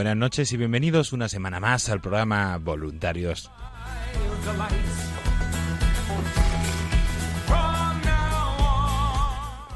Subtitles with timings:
[0.00, 3.50] Buenas noches y bienvenidos una semana más al programa Voluntarios.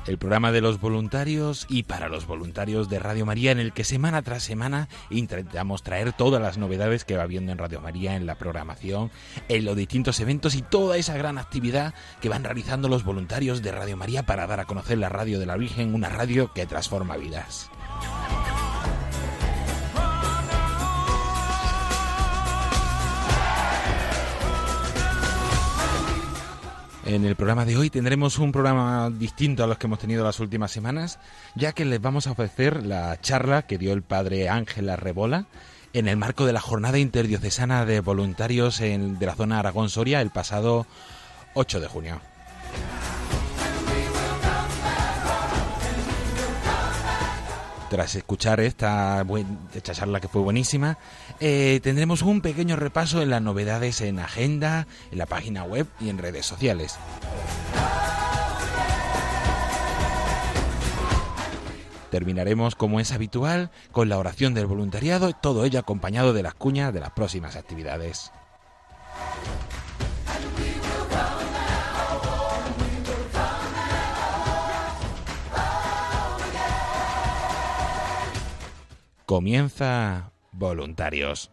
[0.06, 3.84] El programa de los voluntarios y para los voluntarios de Radio María en el que
[3.84, 8.24] semana tras semana intentamos traer todas las novedades que va viendo en Radio María, en
[8.24, 9.10] la programación,
[9.50, 11.92] en los distintos eventos y toda esa gran actividad
[12.22, 15.44] que van realizando los voluntarios de Radio María para dar a conocer la radio de
[15.44, 17.68] la Virgen, una radio que transforma vidas.
[27.06, 30.41] En el programa de hoy tendremos un programa distinto a los que hemos tenido las
[30.41, 31.19] últimas semanas,
[31.54, 35.44] ya que les vamos a ofrecer la charla que dio el padre Ángel Arrebola
[35.93, 40.31] en el marco de la jornada interdiocesana de voluntarios en- de la zona Aragón-Soria el
[40.31, 40.87] pasado
[41.53, 42.20] 8 de junio.
[47.94, 49.25] Tras escuchar esta,
[49.93, 50.99] charla que fue buenísima,
[51.38, 56.09] eh, tendremos un pequeño repaso en las novedades en agenda, en la página web y
[56.09, 56.99] en redes sociales.
[62.10, 66.93] Terminaremos, como es habitual, con la oración del voluntariado, todo ello acompañado de las cuñas
[66.93, 68.32] de las próximas actividades.
[79.26, 81.50] Comienza Voluntarios.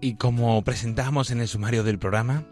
[0.00, 2.44] Y como presentamos en el sumario del programa,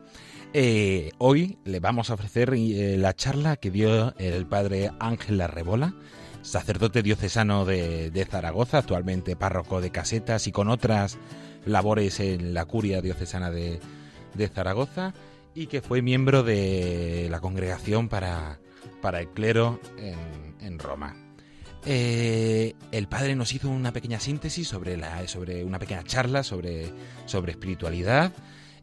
[0.53, 5.95] eh, hoy le vamos a ofrecer eh, la charla que dio el padre Ángel Arrebola,
[6.43, 11.19] sacerdote diocesano de, Zaragoza, actualmente párroco de casetas y con otras
[11.67, 13.81] labores en la curia diocesana de,
[14.55, 15.15] Zaragoza
[15.55, 18.61] y que fue miembro de la congregación para,
[19.03, 21.28] para el clero en, Roma.
[21.85, 26.93] Eh, el padre nos hizo una pequeña síntesis sobre, la, sobre una pequeña charla sobre,
[27.27, 28.33] sobre espiritualidad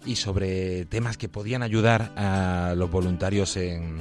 [0.05, 3.99] y sobre temas que podían ayudar a los voluntarios en,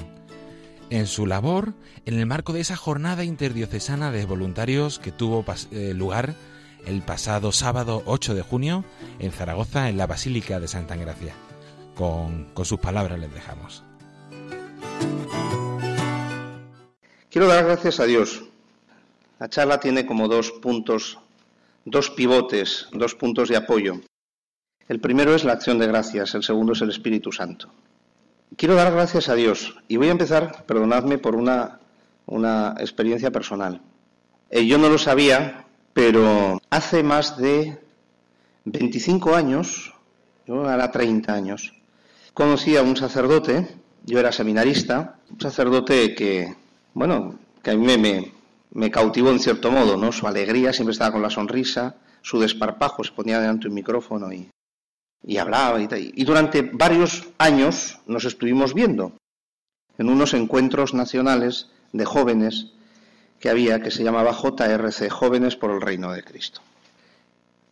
[0.91, 1.75] en su labor
[2.07, 6.35] en el marco de esa jornada interdiocesana de voluntarios que tuvo eh, lugar
[6.87, 8.85] el pasado sábado 8 de junio
[9.19, 11.35] en Zaragoza, en la Basílica de Santa Engracia.
[11.95, 13.85] Con, con sus palabras les dejamos.
[17.31, 18.45] Quiero dar gracias a Dios.
[19.39, 21.19] La charla tiene como dos puntos,
[21.85, 24.01] dos pivotes, dos puntos de apoyo.
[24.89, 27.69] El primero es la acción de gracias, el segundo es el Espíritu Santo.
[28.57, 31.81] Quiero dar gracias a Dios y voy a empezar, perdonadme, por una,
[32.27, 33.81] una experiencia personal.
[34.51, 37.81] Eh, yo no lo sabía, pero hace más de
[38.67, 39.93] 25 años,
[40.47, 41.75] yo era 30 años,
[42.35, 43.69] conocí a un sacerdote,
[44.05, 46.55] yo era seminarista, un sacerdote que,
[46.93, 48.33] bueno, que a mí me, me
[48.91, 50.13] cautivó en cierto modo, ¿no?
[50.13, 54.33] Su alegría, siempre estaba con la sonrisa, su desparpajo, se ponía delante de un micrófono
[54.33, 54.49] y
[55.27, 59.13] y hablaba y, y durante varios años nos estuvimos viendo
[59.97, 62.73] en unos encuentros nacionales de jóvenes
[63.41, 66.61] que había que se llamaba JRC, Jóvenes por el Reino de Cristo.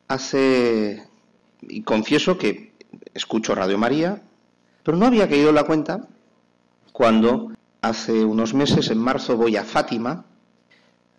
[0.08, 1.06] Hace,
[1.62, 2.72] y confieso que
[3.14, 4.22] escucho Radio María,
[4.82, 6.06] pero no había caído en la cuenta
[6.92, 10.26] cuando hace unos meses, en marzo, voy a Fátima,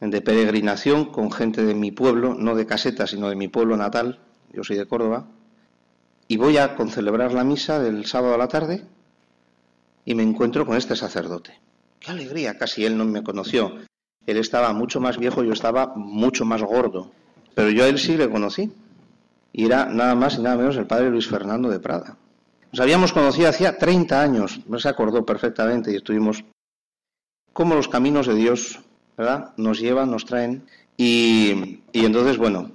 [0.09, 4.19] de peregrinación con gente de mi pueblo, no de caseta, sino de mi pueblo natal,
[4.51, 5.25] yo soy de Córdoba,
[6.27, 8.83] y voy a concelebrar la misa del sábado a la tarde
[10.05, 11.59] y me encuentro con este sacerdote.
[12.00, 13.77] Qué alegría, casi él no me conoció.
[14.25, 17.11] Él estaba mucho más viejo, yo estaba mucho más gordo,
[17.55, 18.71] pero yo a él sí le conocí.
[19.51, 22.17] Y era nada más y nada menos el padre Luis Fernando de Prada.
[22.71, 26.44] Nos habíamos conocido hacía 30 años, no se acordó perfectamente y estuvimos
[27.53, 28.79] como los caminos de Dios,
[29.18, 29.54] ¿verdad?
[29.57, 30.65] Nos llevan, nos traen.
[30.98, 32.71] Y, y entonces, bueno,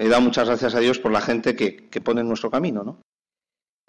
[0.00, 2.98] he dado muchas gracias a Dios por la gente que, pone en nuestro camino, ¿no?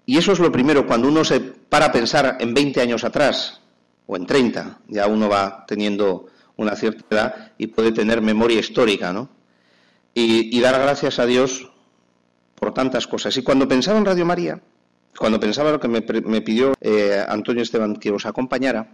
[0.04, 3.60] Y eso es lo primero, cuando uno se para a pensar en 20 años atrás,
[4.06, 6.26] o en 30, ya uno va teniendo
[6.56, 9.30] una cierta edad y puede tener memoria histórica, ¿no?
[10.12, 11.70] Y, dar gracias a Dios
[12.56, 13.34] por tantas cosas.
[13.38, 14.60] Y cuando pensaba en Radio María,
[15.16, 18.90] cuando pensaba lo que me, pidió eh, Antonio Esteban que os acompañara,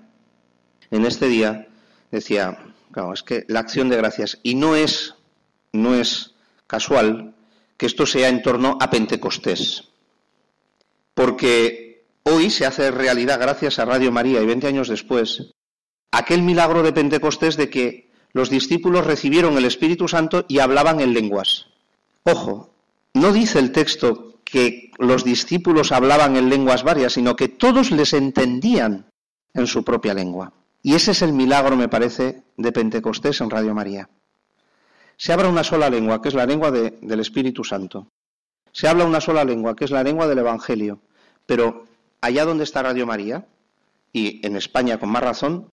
[0.92, 1.66] en este día
[2.12, 2.58] decía,
[2.98, 5.14] claro, es que la acción de gracias, y no es,
[5.72, 6.34] no es
[6.66, 7.34] casual
[7.76, 9.84] que esto sea en torno a Pentecostés.
[11.14, 15.54] Porque hoy se hace realidad, gracias a Radio María y 20 años después,
[16.10, 21.14] aquel milagro de Pentecostés de que los discípulos recibieron el Espíritu Santo y hablaban en
[21.14, 21.66] lenguas.
[22.24, 22.74] Ojo,
[23.14, 28.12] no dice el texto que los discípulos hablaban en lenguas varias, sino que todos les
[28.12, 29.06] entendían
[29.54, 30.52] en su propia lengua.
[30.82, 34.08] Y ese es el milagro, me parece, de Pentecostés en Radio María
[35.18, 38.06] se habla una sola lengua, que es la lengua del Espíritu Santo.
[38.72, 41.00] Se habla una sola lengua, que es la lengua del Evangelio.
[41.44, 41.86] Pero
[42.20, 43.46] allá donde está Radio María,
[44.12, 45.70] y en España con más razón,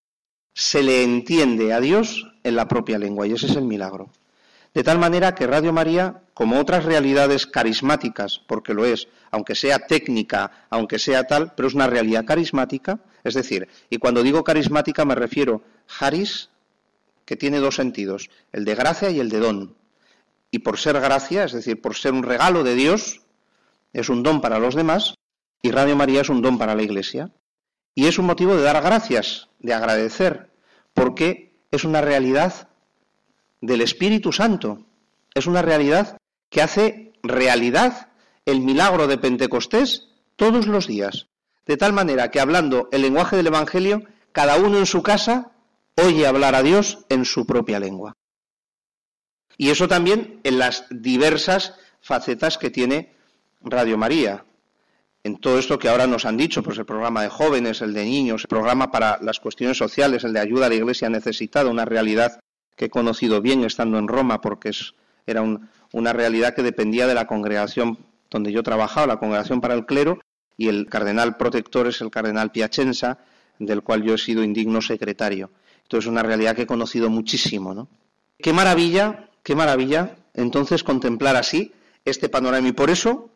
[0.56, 4.10] se le entiende a Dios en la propia lengua, y ese es el milagro.
[4.76, 9.80] De tal manera que Radio María, como otras realidades carismáticas, porque lo es, aunque sea
[9.80, 15.06] técnica, aunque sea tal, pero es una realidad carismática, es decir, y cuando digo carismática
[15.06, 15.64] me refiero
[16.00, 16.50] haris,
[17.24, 19.78] que tiene dos sentidos, el de gracia y el de don.
[20.52, 23.22] Y por ser gracia, es decir, por ser un regalo de Dios,
[23.94, 25.16] es un don para los demás,
[25.62, 27.32] y Radio María es un don para la Iglesia.
[27.96, 30.52] Y es un motivo de dar gracias, de agradecer,
[30.94, 32.68] porque es una realidad
[33.62, 34.86] del Espíritu Santo,
[35.34, 36.18] es una realidad
[36.50, 38.10] que hace realidad
[38.46, 41.28] el milagro de Pentecostés todos los días.
[41.66, 45.52] De tal manera que hablando el lenguaje del Evangelio, cada uno en su casa
[45.96, 48.16] oye hablar a Dios en su propia lengua.
[49.58, 53.16] Y eso también en las diversas facetas que tiene
[53.62, 54.46] Radio María.
[55.24, 58.06] En todo esto que ahora nos han dicho, pues el programa de jóvenes, el de
[58.06, 61.86] niños, el programa para las cuestiones sociales, el de ayuda a la iglesia necesitada, una
[61.86, 62.40] realidad
[62.76, 64.94] que he conocido bien estando en Roma, porque es,
[65.26, 65.44] era
[65.92, 67.98] una realidad que dependía de la congregación
[68.30, 70.20] donde yo trabajaba, la congregación para el clero,
[70.58, 73.20] y el cardenal protector es el cardenal Piacenza,
[73.60, 75.52] del cual yo he sido indigno secretario.
[75.84, 77.88] Esto es una realidad que he conocido muchísimo, ¿no?
[78.38, 82.68] Qué maravilla, qué maravilla entonces contemplar así este panorama.
[82.68, 83.30] Y por eso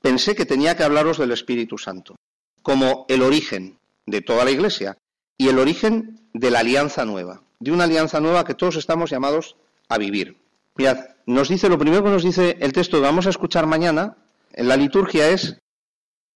[0.00, 2.16] pensé que tenía que hablaros del Espíritu Santo,
[2.62, 4.96] como el origen de toda la Iglesia
[5.36, 9.56] y el origen de la alianza nueva, de una alianza nueva que todos estamos llamados
[9.88, 10.38] a vivir.
[10.76, 14.18] Mirad, nos dice, lo primero que nos dice el texto que vamos a escuchar mañana
[14.52, 15.58] en la liturgia es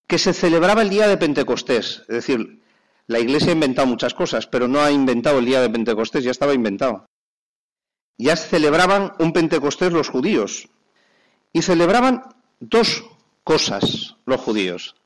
[0.06, 2.00] que se celebraba el día de Pentecostés.
[2.08, 2.62] Es decir,
[3.06, 6.30] la Iglesia ha inventado muchas cosas, pero no ha inventado el día de Pentecostés, ya
[6.30, 7.04] estaba inventado.
[8.16, 10.70] Ya celebraban un Pentecostés los judíos.
[11.52, 12.22] Y celebraban
[12.58, 13.04] dos
[13.44, 14.96] cosas los judíos.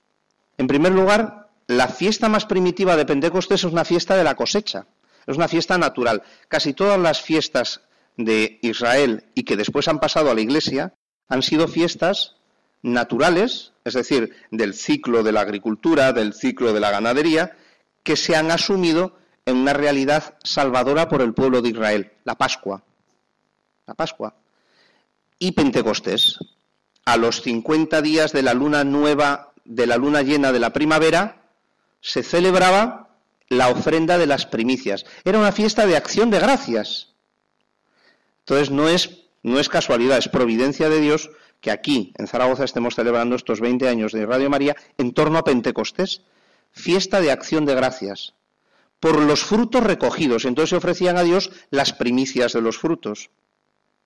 [0.57, 4.87] En primer lugar, la fiesta más primitiva de Pentecostés es una fiesta de la cosecha,
[5.26, 6.23] es una fiesta natural.
[6.49, 7.83] Casi todas las fiestas
[8.17, 10.95] de Israel y que después han pasado a la Iglesia
[11.29, 12.37] han sido fiestas
[12.83, 17.57] naturales, es decir, del ciclo de la agricultura, del ciclo de la ganadería,
[18.02, 22.83] que se han asumido en una realidad salvadora por el pueblo de Israel, la Pascua.
[23.87, 24.35] La Pascua.
[25.38, 26.38] Y Pentecostés.
[27.05, 31.43] A los 50 días de la luna nueva, de la luna llena de la primavera,
[32.00, 33.02] se celebraba
[33.53, 35.05] la ofrenda de las primicias.
[35.25, 37.15] Era una fiesta de acción de gracias.
[38.41, 41.31] Entonces no es, no es casualidad, es providencia de Dios
[41.61, 45.45] que aquí, en Zaragoza, estemos celebrando estos 20 años de Radio María en torno a
[45.45, 46.23] Pentecostés,
[46.73, 48.35] fiesta de acción de gracias,
[48.99, 50.45] por los frutos recogidos.
[50.45, 53.31] Entonces se ofrecían a Dios las primicias de los frutos.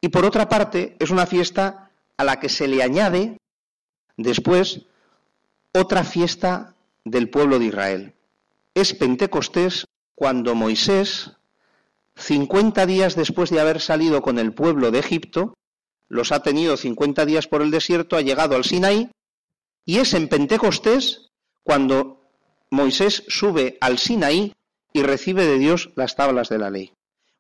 [0.01, 3.39] Y por otra parte, es una fiesta a la que se le añade
[4.17, 4.83] después
[5.73, 6.75] otra fiesta
[7.05, 8.16] del pueblo de Israel.
[8.77, 11.31] Es Pentecostés cuando Moisés,
[12.17, 15.55] 50 días después de haber salido con el pueblo de Egipto,
[16.09, 19.11] los ha tenido 50 días por el desierto, ha llegado al Sinaí,
[19.87, 21.31] y es en Pentecostés
[21.63, 22.21] cuando
[22.69, 24.53] Moisés sube al Sinaí
[24.93, 26.93] y recibe de Dios las tablas de la ley.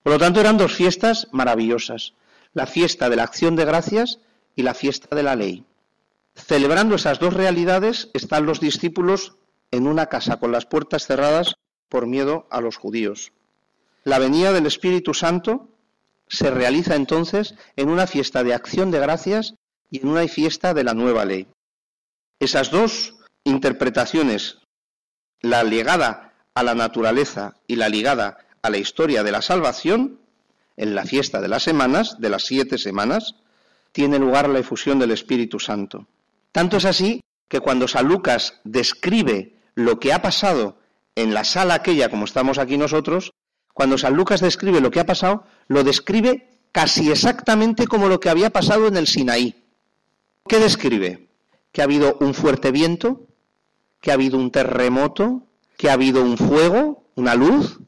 [0.02, 2.14] Por lo tanto, eran dos fiestas maravillosas,
[2.54, 4.20] la fiesta de la acción de gracias
[4.54, 5.66] y la fiesta de la ley.
[6.34, 9.36] Celebrando esas dos realidades están los discípulos
[9.70, 11.56] en una casa con las puertas cerradas
[11.88, 13.32] por miedo a los judíos.
[14.04, 15.68] La venida del Espíritu Santo
[16.28, 19.54] se realiza entonces en una fiesta de acción de gracias
[19.90, 21.46] y en una fiesta de la nueva ley.
[22.38, 24.58] Esas dos interpretaciones,
[25.40, 30.20] la ligada a la naturaleza y la ligada a la historia de la salvación,
[30.76, 33.34] en la fiesta de las semanas, de las siete semanas,
[33.92, 36.06] tiene lugar la efusión del Espíritu Santo.
[36.52, 40.78] Tanto es así que cuando San Lucas describe lo que ha pasado
[41.14, 43.32] en la sala aquella, como estamos aquí nosotros,
[43.72, 48.30] cuando San Lucas describe lo que ha pasado, lo describe casi exactamente como lo que
[48.30, 49.54] había pasado en el Sinaí.
[50.48, 51.28] ¿Qué describe?
[51.72, 53.26] Que ha habido un fuerte viento,
[54.00, 55.42] que ha habido un terremoto,
[55.76, 57.78] que ha habido un fuego, una luz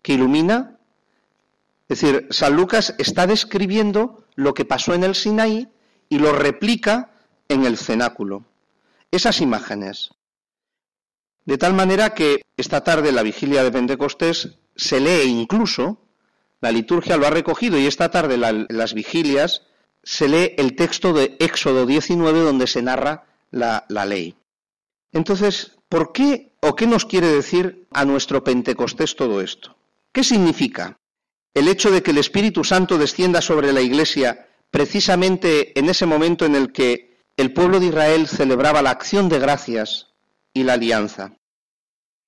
[0.00, 0.78] que ilumina.
[1.88, 5.68] Es decir, San Lucas está describiendo lo que pasó en el Sinaí
[6.08, 7.10] y lo replica
[7.48, 8.44] en el cenáculo.
[9.10, 10.10] Esas imágenes.
[11.44, 15.98] De tal manera que esta tarde, la vigilia de Pentecostés, se lee incluso,
[16.60, 19.62] la liturgia lo ha recogido y esta tarde en las vigilias
[20.04, 24.36] se lee el texto de Éxodo 19 donde se narra la, la ley.
[25.12, 29.76] Entonces, ¿por qué o qué nos quiere decir a nuestro Pentecostés todo esto?
[30.12, 30.98] ¿Qué significa
[31.54, 36.46] el hecho de que el Espíritu Santo descienda sobre la Iglesia precisamente en ese momento
[36.46, 40.11] en el que el pueblo de Israel celebraba la acción de gracias
[40.52, 41.36] y la alianza?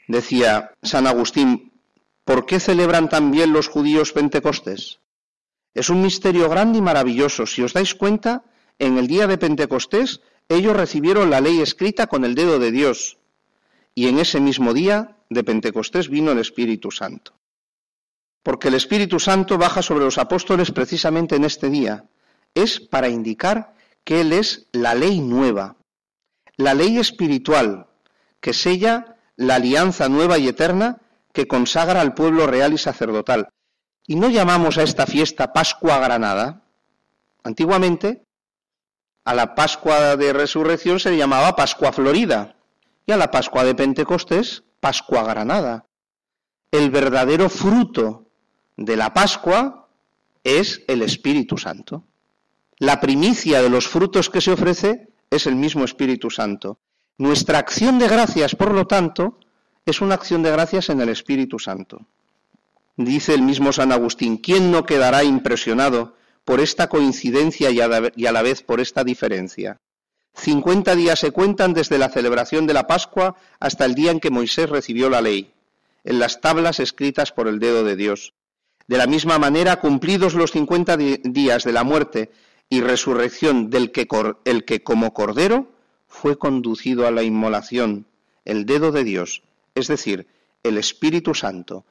[0.07, 1.73] Decía San Agustín,
[2.25, 5.01] ¿Por qué celebran también los judíos Pentecostés?
[5.75, 7.47] Es un misterio grande y maravilloso.
[7.47, 8.45] Si os dais cuenta,
[8.79, 13.19] en el día de Pentecostés ellos recibieron la ley escrita con el dedo de Dios.
[13.95, 17.33] Y en ese mismo día de Pentecostés vino el Espíritu Santo.
[18.43, 22.05] Porque el Espíritu Santo baja sobre los apóstoles precisamente en este día.
[22.55, 25.77] Es para indicar que Él es la ley nueva,
[26.57, 27.89] la ley espiritual
[28.45, 31.01] que sella la alianza nueva y eterna
[31.33, 33.49] que consagra al pueblo real y sacerdotal.
[34.07, 36.61] Y no llamamos a esta fiesta Pascua Granada.
[37.43, 38.27] Antiguamente,
[39.25, 42.57] a la Pascua de Resurrección se llamaba Pascua Florida
[43.07, 45.87] y a la Pascua de Pentecostés Pascua Granada.
[46.71, 48.27] El verdadero fruto
[48.77, 49.89] de la Pascua
[50.43, 52.05] es el Espíritu Santo.
[52.77, 56.79] La primicia de los frutos que se ofrece es el mismo Espíritu Santo.
[57.17, 59.39] Nuestra acción de gracias, por lo tanto,
[59.87, 62.01] es una acción de gracias en el Espíritu Santo.
[62.97, 68.43] Dice el mismo San Agustín, ¿quién no quedará impresionado por esta coincidencia y a la
[68.43, 69.79] vez por esta diferencia?
[70.35, 74.31] Cincuenta días se cuentan desde la celebración de la Pascua hasta el día en que
[74.31, 75.53] Moisés recibió la ley,
[76.03, 78.35] en las tablas escritas por el dedo de Dios.
[78.89, 82.33] De la misma manera, cumplidos los cincuenta días de la muerte
[82.69, 84.09] y resurrección del que,
[84.45, 85.74] el que como cordero
[86.25, 88.07] fue conducido a la inmolación,
[88.47, 89.43] el dedo de Dios,
[89.75, 90.27] es decir,
[90.63, 91.85] el Espíritu Santo,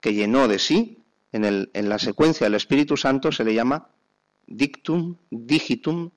[0.00, 3.86] que llenó de sí, en, el, en la secuencia del Espíritu Santo se le llama
[4.48, 6.10] dictum, digitum,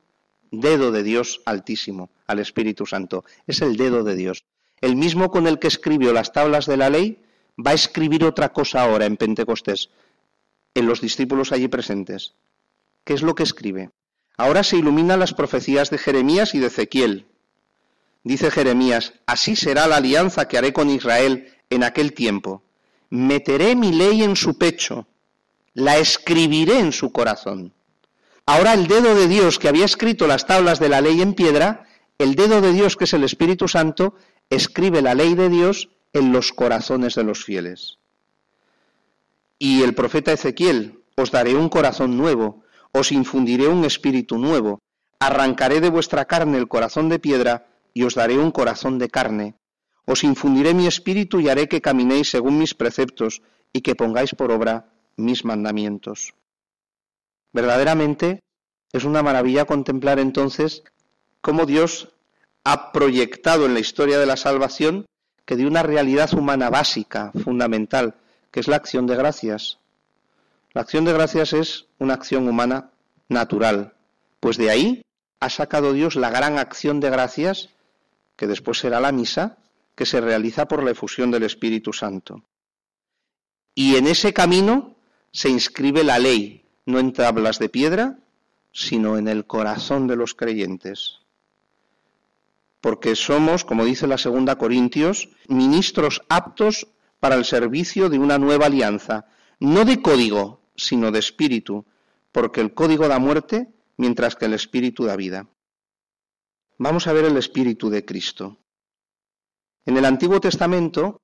[0.50, 3.24] dedo de Dios altísimo, al Espíritu Santo.
[3.46, 4.46] Es el dedo de Dios.
[4.82, 7.20] El mismo con el que escribió las tablas de la ley
[7.64, 9.92] va a escribir otra cosa ahora en Pentecostés,
[10.74, 12.34] en los discípulos allí presentes.
[13.04, 13.92] ¿Qué es lo que escribe?
[14.38, 17.28] Ahora se iluminan las profecías de Jeremías y de Ezequiel.
[18.24, 22.64] Dice Jeremías, así será la alianza que haré con Israel en aquel tiempo.
[23.10, 25.08] Meteré mi ley en su pecho,
[25.74, 27.74] la escribiré en su corazón.
[28.46, 31.86] Ahora el dedo de Dios que había escrito las tablas de la ley en piedra,
[32.18, 34.16] el dedo de Dios que es el Espíritu Santo,
[34.50, 37.98] escribe la ley de Dios en los corazones de los fieles.
[39.60, 44.80] Y el profeta Ezequiel, os daré un corazón nuevo, os infundiré un espíritu nuevo,
[45.20, 49.56] arrancaré de vuestra carne el corazón de piedra y os daré un corazón de carne.
[50.06, 54.52] Os infundiré mi espíritu y haré que caminéis según mis preceptos y que pongáis por
[54.52, 56.34] obra mis mandamientos.
[57.54, 58.42] Verdaderamente
[58.92, 60.84] es una maravilla contemplar entonces
[61.42, 62.10] cómo Dios
[62.64, 65.06] ha proyectado en la historia de la salvación
[65.46, 68.16] que de una realidad humana básica, fundamental,
[68.52, 69.80] que es la acción de gracias.
[70.74, 72.92] La acción de gracias es una acción humana
[73.28, 73.94] natural,
[74.40, 75.02] pues de ahí
[75.40, 77.70] ha sacado Dios la gran acción de gracias,
[78.36, 79.58] que después será la misa,
[79.96, 82.44] que se realiza por la efusión del Espíritu Santo.
[83.76, 84.96] Y en ese camino
[85.32, 88.20] se inscribe la ley, no en tablas de piedra,
[88.72, 91.20] sino en el corazón de los creyentes.
[92.82, 96.88] Porque somos, como dice la segunda Corintios, ministros aptos
[97.20, 99.26] para el servicio de una nueva alianza,
[99.60, 101.86] no de código, sino de espíritu,
[102.32, 105.48] porque el código da muerte, mientras que el espíritu da vida.
[106.78, 108.58] Vamos a ver el espíritu de Cristo.
[109.86, 111.22] En el Antiguo Testamento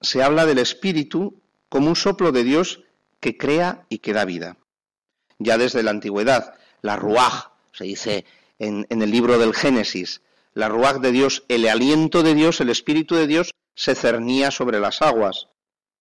[0.00, 2.82] se habla del espíritu como un soplo de Dios
[3.20, 4.56] que crea y que da vida.
[5.38, 8.24] Ya desde la antigüedad, la ruaj, se dice
[8.58, 10.22] en, el libro del Génesis,
[10.54, 14.80] la ruaj de Dios, el aliento de Dios, el espíritu de Dios, se cernía sobre
[14.80, 15.48] las aguas.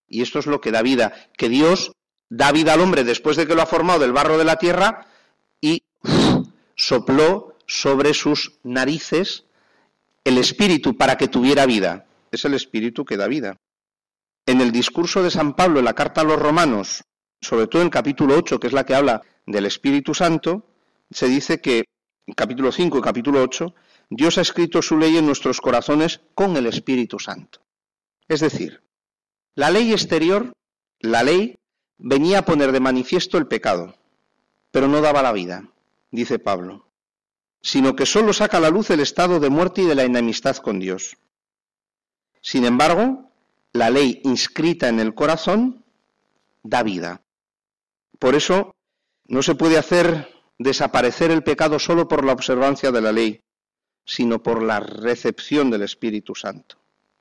[0.07, 1.91] Y esto es lo que da vida, que Dios
[2.29, 5.07] da vida al hombre después de que lo ha formado del barro de la tierra
[5.59, 5.83] y
[6.75, 9.45] sopló sobre sus narices
[10.23, 12.05] el espíritu para que tuviera vida.
[12.31, 13.57] Es el espíritu que da vida.
[14.45, 17.03] En el discurso de San Pablo en la carta a los romanos,
[17.41, 20.67] sobre todo en capítulo 8, que es la que habla del Espíritu Santo,
[21.11, 21.85] se dice que,
[22.25, 23.73] en capítulo 5 y capítulo 8,
[24.09, 27.61] Dios ha escrito su ley en nuestros corazones con el Espíritu Santo.
[28.27, 28.81] Es decir,
[29.53, 30.51] la ley exterior,
[30.99, 31.55] la ley,
[31.97, 33.95] venía a poner de manifiesto el pecado,
[34.71, 35.69] pero no daba la vida,
[36.11, 36.87] dice Pablo,
[37.65, 40.55] sino que sólo saca a la luz el estado de muerte y de la enemistad
[40.57, 41.17] con Dios.
[42.39, 43.31] Sin embargo,
[43.73, 45.83] la ley inscrita en el corazón
[46.61, 47.23] da vida.
[48.19, 48.75] Por eso
[49.25, 53.41] no se puede hacer desaparecer el pecado solo por la observancia de la ley,
[54.05, 56.77] sino por la recepción del Espíritu Santo.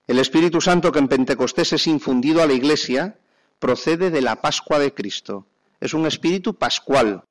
[0.07, 3.19] El Espíritu Santo que en Pentecostés es infundido a la Iglesia
[3.59, 5.47] procede de la Pascua de Cristo.
[5.81, 7.25] Es un espíritu pascual.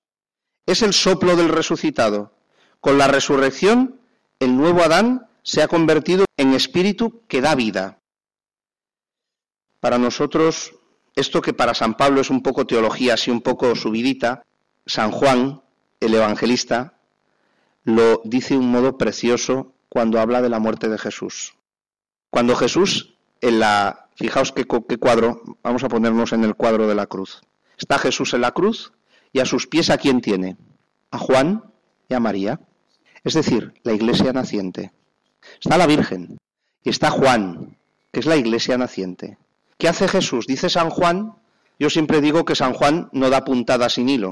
[0.65, 2.34] Es el soplo del resucitado.
[2.84, 4.02] Con la resurrección,
[4.39, 8.02] el nuevo Adán se ha convertido en espíritu que da vida.
[9.80, 10.76] Para nosotros,
[11.15, 14.43] esto que para San Pablo es un poco teología, así un poco subidita,
[14.86, 15.62] San Juan,
[16.02, 16.96] el evangelista,
[17.86, 21.54] lo dice de un modo precioso cuando habla de la muerte de Jesús.
[22.30, 26.96] Cuando Jesús, en la, fijaos qué, qué cuadro, vamos a ponernos en el cuadro de
[26.96, 27.43] la cruz.
[27.78, 28.91] Está Jesús en la cruz
[29.32, 30.58] y a sus pies a quién tiene?
[31.12, 31.72] A Juan
[32.10, 32.60] y a María.
[33.23, 34.91] Es decir, la iglesia naciente.
[35.62, 36.38] Está la Virgen
[36.83, 37.77] y está Juan,
[38.12, 39.38] que es la iglesia naciente.
[39.77, 40.45] ¿Qué hace Jesús?
[40.47, 41.36] Dice San Juan,
[41.79, 44.31] yo siempre digo que San Juan no da puntada sin hilo.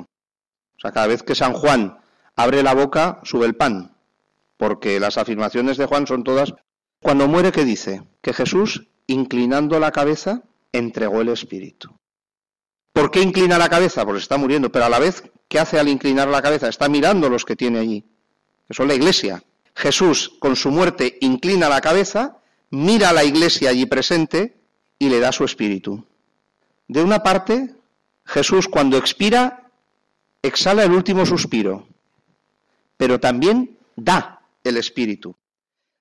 [0.77, 1.99] O sea, cada vez que San Juan
[2.36, 3.95] abre la boca, sube el pan,
[4.58, 6.54] porque las afirmaciones de Juan son todas.
[7.01, 8.04] Cuando muere, ¿qué dice?
[8.21, 11.95] Que Jesús, inclinando la cabeza, entregó el Espíritu.
[12.93, 14.06] ¿Por qué inclina la cabeza?
[14.06, 16.67] Porque está muriendo, pero a la vez, ¿qué hace al inclinar la cabeza?
[16.67, 18.06] Está mirando los que tiene allí,
[18.71, 19.43] que son la iglesia.
[19.75, 22.38] Jesús, con su muerte, inclina la cabeza,
[22.69, 24.55] mira a la iglesia allí presente
[24.97, 26.05] y le da su espíritu.
[26.88, 27.75] De una parte,
[28.23, 29.69] Jesús cuando expira
[30.41, 31.86] exhala el último suspiro,
[32.95, 35.36] pero también da el Espíritu.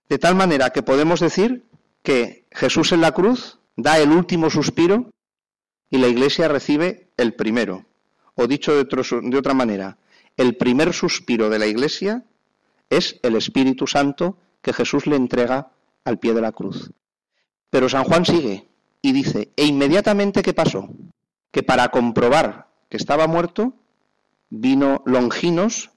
[0.09, 1.64] De tal manera que podemos decir
[2.04, 5.11] que Jesús en la cruz da el último suspiro
[5.90, 7.85] y la Iglesia recibe el primero.
[8.37, 9.98] O dicho de, de otra manera,
[10.37, 12.24] el primer suspiro de la Iglesia
[12.90, 15.70] es el Espíritu Santo que Jesús le entrega
[16.05, 16.90] al pie de la cruz.
[17.70, 18.68] Pero San Juan sigue
[19.00, 20.88] y dice, e inmediatamente ¿qué pasó?
[21.50, 23.74] Que para comprobar que estaba muerto,
[24.50, 25.90] vino Longinos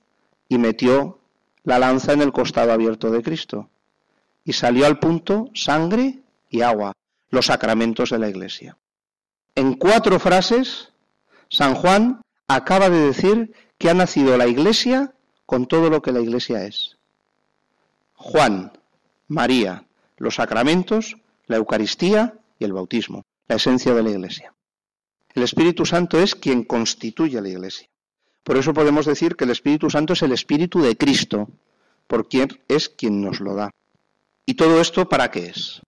[0.48, 1.20] y metió
[1.64, 3.70] la lanza en el costado abierto de Cristo.
[4.46, 6.94] Y salió al punto sangre y agua,
[7.30, 8.78] los sacramentos de la Iglesia.
[9.56, 10.94] En cuatro frases,
[11.50, 15.14] San Juan acaba de decir que ha nacido la Iglesia
[15.46, 16.98] con todo lo que la Iglesia es.
[18.14, 18.72] Juan,
[19.28, 19.86] María,
[20.18, 24.54] los sacramentos, la Eucaristía y el bautismo, la esencia de la Iglesia.
[25.34, 27.90] El Espíritu Santo es quien constituye la Iglesia.
[28.44, 31.50] Por eso podemos decir que el Espíritu Santo es el Espíritu de Cristo,
[32.08, 33.72] por quien es quien nos lo da.
[34.46, 35.82] ¿Y todo esto para qué es?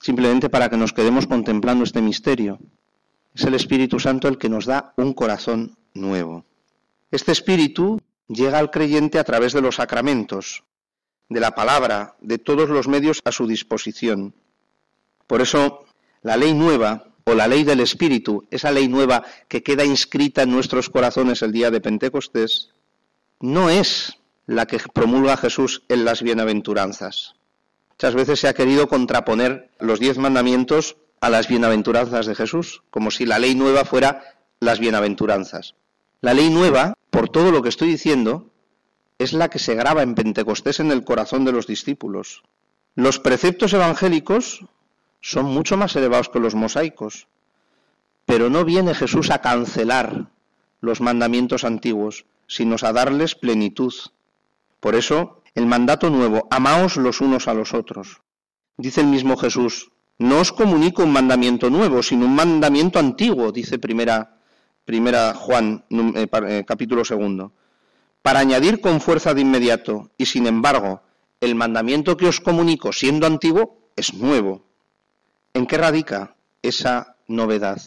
[0.00, 2.58] Simplemente para que nos quedemos contemplando este misterio.
[3.34, 6.44] Es el Espíritu Santo el que nos da un corazón nuevo.
[7.10, 10.64] Este Espíritu llega al creyente a través de los sacramentos,
[11.28, 14.34] de la palabra, de todos los medios a su disposición.
[15.26, 15.84] Por eso,
[16.22, 20.50] la ley nueva o la ley del Espíritu, esa ley nueva que queda inscrita en
[20.50, 22.70] nuestros corazones el día de Pentecostés,
[23.40, 27.34] no es la que promulga Jesús en las bienaventuranzas.
[27.90, 33.10] Muchas veces se ha querido contraponer los diez mandamientos a las bienaventuranzas de Jesús, como
[33.10, 34.24] si la ley nueva fuera
[34.58, 35.74] las bienaventuranzas.
[36.20, 38.48] La ley nueva, por todo lo que estoy diciendo,
[39.18, 42.42] es la que se graba en Pentecostés en el corazón de los discípulos.
[42.94, 44.64] Los preceptos evangélicos
[45.20, 47.28] son mucho más elevados que los mosaicos.
[48.24, 50.30] Pero no viene Jesús a cancelar
[50.80, 53.92] los mandamientos antiguos, sino a darles plenitud.
[54.80, 58.22] Por eso, el mandato nuevo, amaos los unos a los otros.
[58.78, 63.78] Dice el mismo Jesús, no os comunico un mandamiento nuevo, sino un mandamiento antiguo, dice
[63.78, 64.38] primera,
[64.84, 67.52] primera Juan, eh, eh, capítulo segundo,
[68.22, 71.02] para añadir con fuerza de inmediato, y sin embargo,
[71.40, 74.64] el mandamiento que os comunico, siendo antiguo, es nuevo.
[75.54, 77.80] ¿En qué radica esa novedad?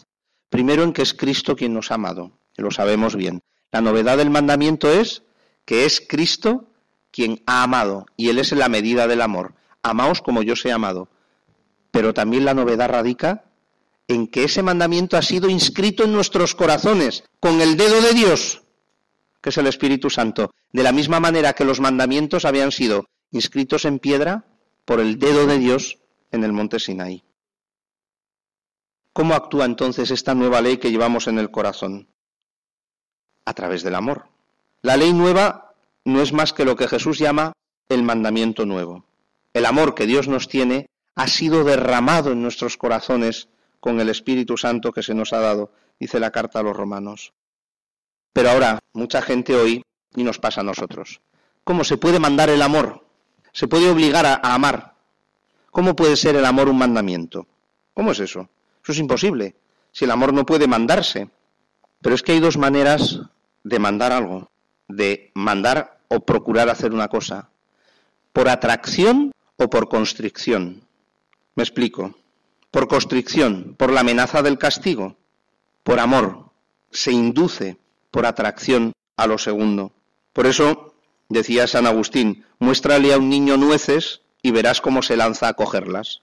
[0.50, 3.42] Primero en que es Cristo quien nos ha amado, lo sabemos bien.
[3.72, 5.22] La novedad del mandamiento es
[5.64, 6.70] que es Cristo
[7.10, 9.54] quien ha amado y Él es la medida del amor.
[9.82, 11.08] Amaos como yo os he amado.
[11.90, 13.44] Pero también la novedad radica
[14.08, 18.62] en que ese mandamiento ha sido inscrito en nuestros corazones con el dedo de Dios,
[19.40, 23.84] que es el Espíritu Santo, de la misma manera que los mandamientos habían sido inscritos
[23.84, 24.44] en piedra
[24.84, 25.98] por el dedo de Dios
[26.30, 27.24] en el monte Sinaí.
[29.12, 32.08] ¿Cómo actúa entonces esta nueva ley que llevamos en el corazón?
[33.44, 34.28] A través del amor.
[34.82, 37.52] La ley nueva no es más que lo que Jesús llama
[37.88, 39.04] el mandamiento nuevo.
[39.54, 43.48] El amor que Dios nos tiene ha sido derramado en nuestros corazones
[43.80, 47.32] con el Espíritu Santo que se nos ha dado, dice la carta a los romanos.
[48.32, 49.82] Pero ahora, mucha gente hoy,
[50.14, 51.20] y nos pasa a nosotros,
[51.64, 53.06] ¿cómo se puede mandar el amor?
[53.52, 54.94] ¿Se puede obligar a, a amar?
[55.70, 57.46] ¿Cómo puede ser el amor un mandamiento?
[57.94, 58.48] ¿Cómo es eso?
[58.82, 59.56] Eso es imposible,
[59.92, 61.30] si el amor no puede mandarse.
[62.00, 63.20] Pero es que hay dos maneras
[63.64, 64.50] de mandar algo,
[64.88, 67.48] de mandar o procurar hacer una cosa,
[68.32, 70.82] por atracción o por constricción.
[71.54, 72.14] Me explico.
[72.70, 75.16] Por constricción, por la amenaza del castigo,
[75.82, 76.50] por amor,
[76.90, 77.78] se induce
[78.10, 79.92] por atracción a lo segundo.
[80.32, 80.94] Por eso,
[81.28, 86.22] decía San Agustín, muéstrale a un niño nueces y verás cómo se lanza a cogerlas.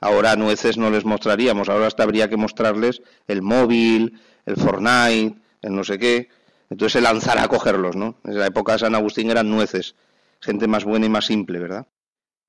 [0.00, 5.74] Ahora nueces no les mostraríamos, ahora hasta habría que mostrarles el móvil, el Fortnite, el
[5.74, 6.28] no sé qué.
[6.70, 8.16] Entonces se lanzará a cogerlos, ¿no?
[8.24, 9.94] En la época de San Agustín eran nueces,
[10.40, 11.86] gente más buena y más simple, ¿verdad?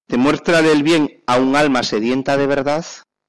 [0.09, 2.83] Te muestra el bien a un alma sedienta de verdad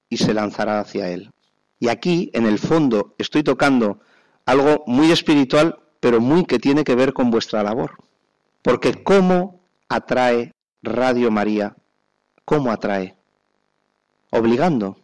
[0.09, 1.31] y se lanzará hacia él.
[1.79, 4.01] Y aquí, en el fondo, estoy tocando
[4.47, 7.99] algo muy espiritual, pero muy que tiene que ver con vuestra labor.
[8.63, 11.77] Porque ¿cómo atrae Radio María?
[12.47, 13.21] ¿Cómo atrae?
[14.31, 14.97] obligando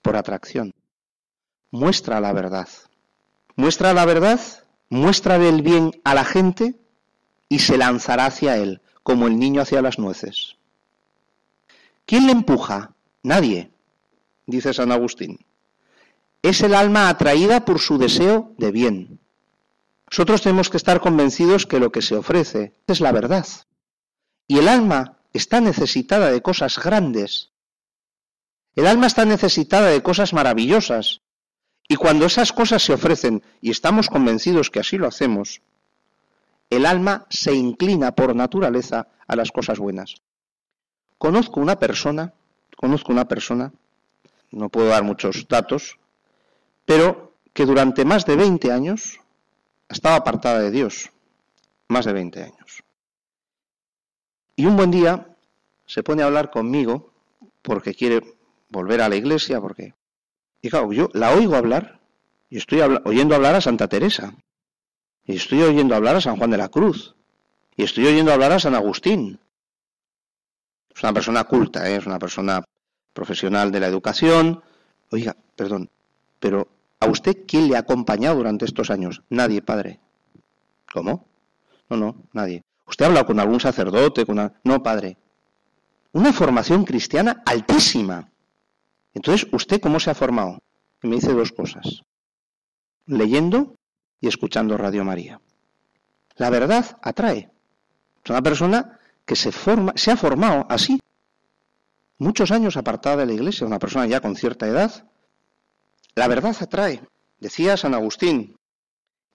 [0.00, 0.72] por atracción.
[1.70, 2.68] Muestra la verdad.
[3.54, 4.40] Muestra la verdad,
[4.88, 6.80] muestra el bien a la gente
[7.50, 10.56] y se lanzará hacia él, como el niño hacia las nueces.
[12.06, 12.94] ¿Quién le empuja?
[13.22, 13.70] Nadie,
[14.46, 15.44] dice San Agustín.
[16.42, 19.20] Es el alma atraída por su deseo de bien.
[20.10, 23.46] Nosotros tenemos que estar convencidos que lo que se ofrece es la verdad.
[24.46, 27.52] Y el alma está necesitada de cosas grandes,
[28.74, 31.20] el alma está necesitada de cosas maravillosas.
[31.88, 35.60] Y cuando esas cosas se ofrecen, y estamos convencidos que así lo hacemos,
[36.70, 40.14] el alma se inclina por naturaleza a las cosas buenas.
[41.22, 42.34] Conozco una persona,
[42.76, 43.72] conozco una persona,
[44.50, 45.96] no puedo dar muchos datos,
[46.84, 49.20] pero que durante más de 20 años
[49.88, 51.12] estaba apartada de Dios,
[51.86, 52.82] más de 20 años.
[54.56, 55.28] Y un buen día
[55.86, 57.12] se pone a hablar conmigo
[57.62, 58.20] porque quiere
[58.68, 59.94] volver a la iglesia, porque...
[60.60, 62.00] Y claro, yo la oigo hablar
[62.50, 64.34] y estoy oyendo hablar a Santa Teresa.
[65.24, 67.14] Y estoy oyendo hablar a San Juan de la Cruz.
[67.76, 69.38] Y estoy oyendo hablar a San Agustín.
[70.94, 71.96] Es una persona culta, ¿eh?
[71.96, 72.62] es una persona
[73.12, 74.62] profesional de la educación.
[75.10, 75.90] Oiga, perdón,
[76.38, 76.68] pero
[77.00, 79.22] ¿a usted quién le ha acompañado durante estos años?
[79.28, 80.00] Nadie, padre.
[80.92, 81.26] ¿Cómo?
[81.88, 82.64] No, no, nadie.
[82.86, 84.26] ¿Usted ha hablado con algún sacerdote?
[84.26, 85.16] Con No, padre.
[86.12, 88.30] Una formación cristiana altísima.
[89.14, 90.58] Entonces, ¿usted cómo se ha formado?
[91.02, 92.02] Y me dice dos cosas.
[93.06, 93.76] Leyendo
[94.20, 95.40] y escuchando Radio María.
[96.36, 97.50] La verdad atrae.
[98.24, 101.00] Es una persona que se, forma, se ha formado así.
[102.18, 105.08] Muchos años apartada de la iglesia, una persona ya con cierta edad.
[106.14, 107.02] La verdad atrae.
[107.38, 108.56] Decía San Agustín,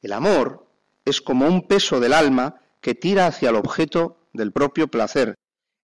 [0.02, 0.68] el amor
[1.04, 5.36] es como un peso del alma que tira hacia el objeto del propio placer,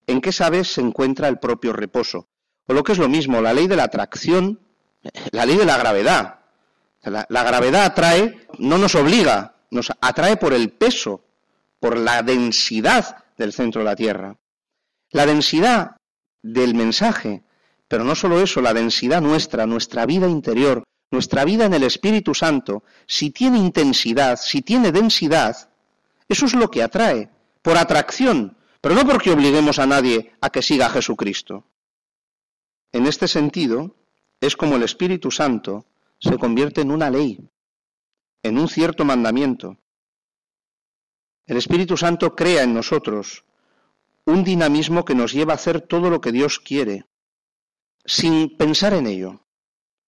[0.07, 2.27] en que sabes se encuentra el propio reposo.
[2.67, 4.59] O lo que es lo mismo, la ley de la atracción,
[5.31, 6.39] la ley de la gravedad.
[7.01, 11.21] La, la gravedad atrae, no nos obliga, nos atrae por el peso,
[11.79, 14.37] por la densidad del centro de la Tierra.
[15.11, 15.97] La densidad
[16.41, 17.43] del mensaje,
[17.87, 22.33] pero no solo eso, la densidad nuestra, nuestra vida interior, nuestra vida en el Espíritu
[22.33, 25.69] Santo, si tiene intensidad, si tiene densidad,
[26.27, 27.29] eso es lo que atrae,
[27.61, 31.65] por atracción, pero no porque obliguemos a nadie a que siga a Jesucristo.
[32.91, 33.95] En este sentido,
[34.41, 35.85] es como el Espíritu Santo
[36.19, 37.49] se convierte en una ley,
[38.43, 39.77] en un cierto mandamiento.
[41.45, 43.43] El Espíritu Santo crea en nosotros
[44.25, 47.05] un dinamismo que nos lleva a hacer todo lo que Dios quiere,
[48.05, 49.41] sin pensar en ello,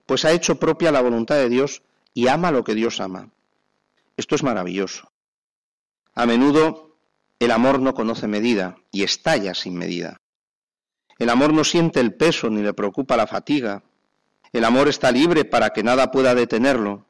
[0.06, 3.32] pues ha hecho propia la voluntad de Dios y ama lo que Dios ama.
[4.16, 5.12] Esto es maravilloso.
[6.14, 6.96] A menudo
[7.40, 10.22] el amor no conoce medida y estalla sin medida.
[11.20, 13.84] El amor no siente el peso ni le preocupa la fatiga.
[14.54, 17.06] El amor está libre para que nada pueda detenerlo.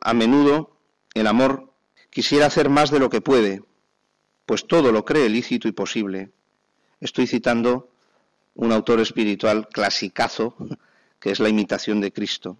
[0.00, 0.76] A menudo
[1.14, 1.67] el amor
[2.18, 3.62] quisiera hacer más de lo que puede,
[4.44, 6.32] pues todo lo cree lícito y posible.
[6.98, 7.92] Estoy citando
[8.56, 10.56] un autor espiritual clasicazo,
[11.20, 12.58] que es la imitación de Cristo.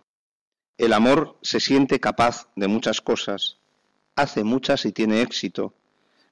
[0.77, 3.59] El amor se siente capaz de muchas cosas,
[4.15, 5.75] hace muchas y tiene éxito,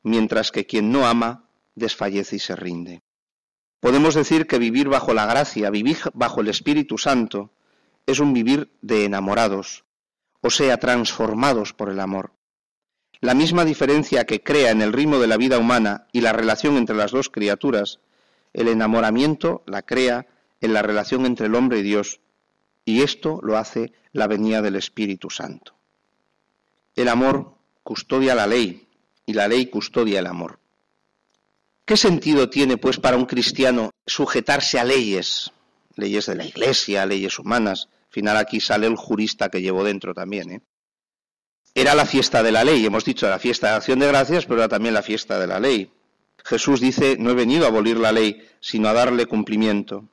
[0.04, 3.02] mientras que quien no ama desfallece y se rinde.
[3.80, 7.50] Podemos decir que vivir bajo la gracia, vivir bajo el Espíritu Santo,
[8.06, 9.84] es un vivir de enamorados,
[10.42, 12.35] o sea, transformados por el amor.
[13.20, 16.76] La misma diferencia que crea en el ritmo de la vida humana y la relación
[16.76, 18.00] entre las dos criaturas,
[18.52, 20.26] el enamoramiento la crea
[20.60, 22.20] en la relación entre el hombre y Dios,
[22.84, 25.74] y esto lo hace la venida del Espíritu Santo.
[26.94, 28.86] El amor custodia la ley,
[29.26, 30.58] y la ley custodia el amor.
[31.84, 35.52] ¿Qué sentido tiene, pues, para un cristiano sujetarse a leyes,
[35.94, 37.88] leyes de la Iglesia, leyes humanas?
[38.06, 40.50] Al final aquí sale el jurista que llevo dentro también.
[40.50, 40.60] ¿eh?
[41.78, 44.60] Era la fiesta de la ley, hemos dicho la fiesta de acción de gracias, pero
[44.60, 45.90] era también la fiesta de la ley.
[46.42, 50.08] Jesús dice, no he venido a abolir la ley, sino a darle cumplimiento.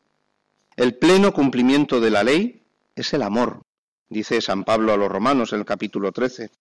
[0.75, 2.61] El pleno cumplimiento de la ley
[2.97, 3.61] es el amor,
[4.09, 6.51] dice San Pablo a los romanos en el capítulo 13.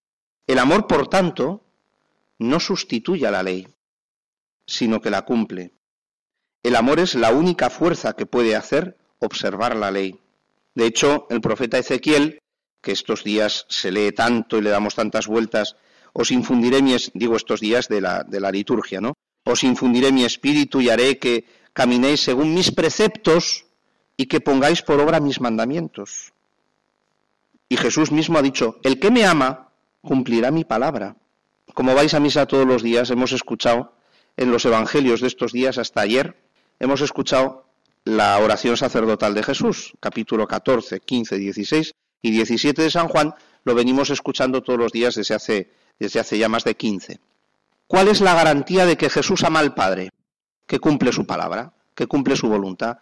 [0.47, 1.65] El amor, por tanto,
[2.39, 3.67] no sustituye a la ley,
[4.67, 5.73] sino que la cumple.
[6.63, 10.21] El amor es la única fuerza que puede hacer observar la ley.
[10.77, 12.39] De hecho, el profeta Ezequiel,
[12.83, 15.77] que estos días se lee tanto y le damos tantas vueltas,
[16.13, 19.15] os infundiré mi, digo estos días de la, de la liturgia, ¿no?
[19.45, 23.65] Os infundiré mi espíritu y haré que caminéis según mis preceptos
[24.17, 26.33] y que pongáis por obra mis mandamientos.
[27.69, 29.71] Y Jesús mismo ha dicho, el que me ama
[30.03, 31.17] cumplirá mi palabra.
[31.73, 33.95] Como vais a misa todos los días, hemos escuchado
[34.37, 36.37] en los evangelios de estos días hasta ayer,
[36.81, 37.65] hemos escuchado
[38.05, 41.93] la oración sacerdotal de Jesús, capítulo 14, 15, 16
[42.23, 46.39] y 17 de San Juan, lo venimos escuchando todos los días desde hace, desde hace
[46.39, 47.21] ya más de 15.
[47.87, 50.11] ¿Cuál es la garantía de que Jesús ama al Padre?
[50.67, 52.99] Que cumple su palabra, que cumple su voluntad.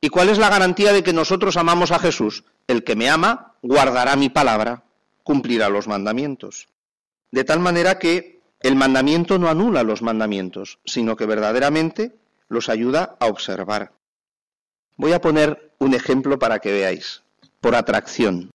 [0.00, 2.44] ¿Y cuál es la garantía de que nosotros amamos a Jesús?
[2.66, 4.84] El que me ama guardará mi palabra,
[5.22, 6.68] cumplirá los mandamientos.
[7.30, 12.16] De tal manera que el mandamiento no anula los mandamientos, sino que verdaderamente
[12.48, 13.92] los ayuda a observar.
[14.96, 17.22] Voy a poner un ejemplo para que veáis,
[17.60, 18.50] por atracción.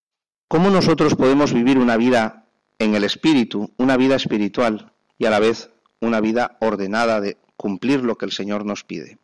[0.47, 2.45] ¿Cómo nosotros podemos vivir una vida
[2.79, 5.69] en el espíritu, una vida espiritual y a la vez
[6.01, 9.17] una vida ordenada de cumplir lo que el Señor nos pide?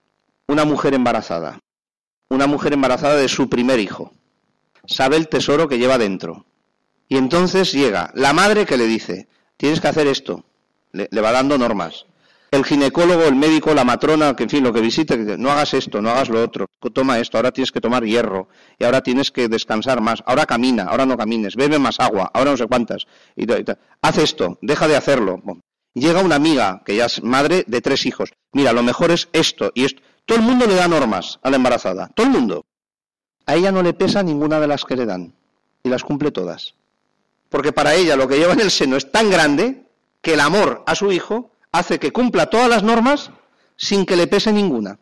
[0.47, 1.59] Una mujer embarazada,
[2.29, 4.11] una mujer embarazada de su primer hijo,
[4.85, 6.45] sabe el tesoro que lleva dentro.
[7.07, 10.45] Y entonces llega la madre que le dice, tienes que hacer esto.
[10.93, 12.05] Le, va dando normas.
[12.51, 15.51] El ginecólogo, el médico, la matrona, que en fin, lo que visite, que dice, no
[15.51, 19.01] hagas esto, no hagas lo otro, toma esto, ahora tienes que tomar hierro, y ahora
[19.01, 22.67] tienes que descansar más, ahora camina, ahora no camines, bebe más agua, ahora no sé
[22.67, 23.47] cuántas, y,
[24.01, 25.41] haz esto, deja de hacerlo.
[25.93, 29.71] Llega una amiga, que ya es madre de tres hijos, mira, lo mejor es esto
[29.73, 30.01] y esto.
[30.25, 32.65] Todo el mundo le da normas a la embarazada, todo el mundo.
[33.45, 35.33] A ella no le pesa ninguna de las que le dan,
[35.83, 36.75] y las cumple todas.
[37.49, 39.85] Porque para ella lo que lleva en el seno es tan grande
[40.21, 43.31] que el amor a su hijo hace que cumpla todas las normas
[43.75, 44.99] sin que le pese ninguna.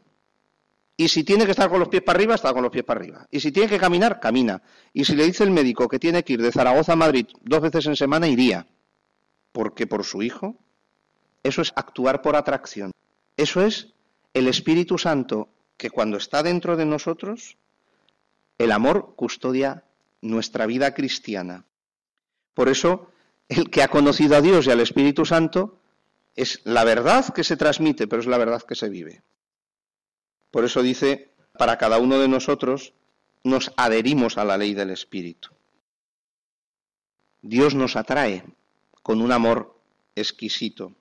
[0.96, 3.00] Y si tiene que estar con los pies para arriba, está con los pies para
[3.00, 3.28] arriba.
[3.32, 4.62] Y si tiene que caminar, camina.
[4.92, 7.62] Y si le dice el médico que tiene que ir de Zaragoza a Madrid dos
[7.62, 8.68] veces en semana, iría.
[9.54, 10.58] Porque por su hijo,
[11.42, 12.92] eso es actuar por atracción.
[13.38, 13.94] Eso es
[14.34, 17.58] el Espíritu Santo que cuando está dentro de nosotros,
[18.58, 19.86] el amor custodia
[20.22, 21.66] nuestra vida cristiana.
[22.54, 23.10] Por eso,
[23.48, 25.79] el que ha conocido a Dios y al Espíritu Santo
[26.40, 29.24] es la verdad que se transmite, pero es la verdad que se vive.
[30.52, 32.94] Por eso dice, para cada uno de nosotros
[33.44, 35.50] nos adherimos a la ley del Espíritu.
[37.42, 38.46] Dios nos atrae
[39.04, 39.78] con un amor
[40.16, 40.94] exquisito.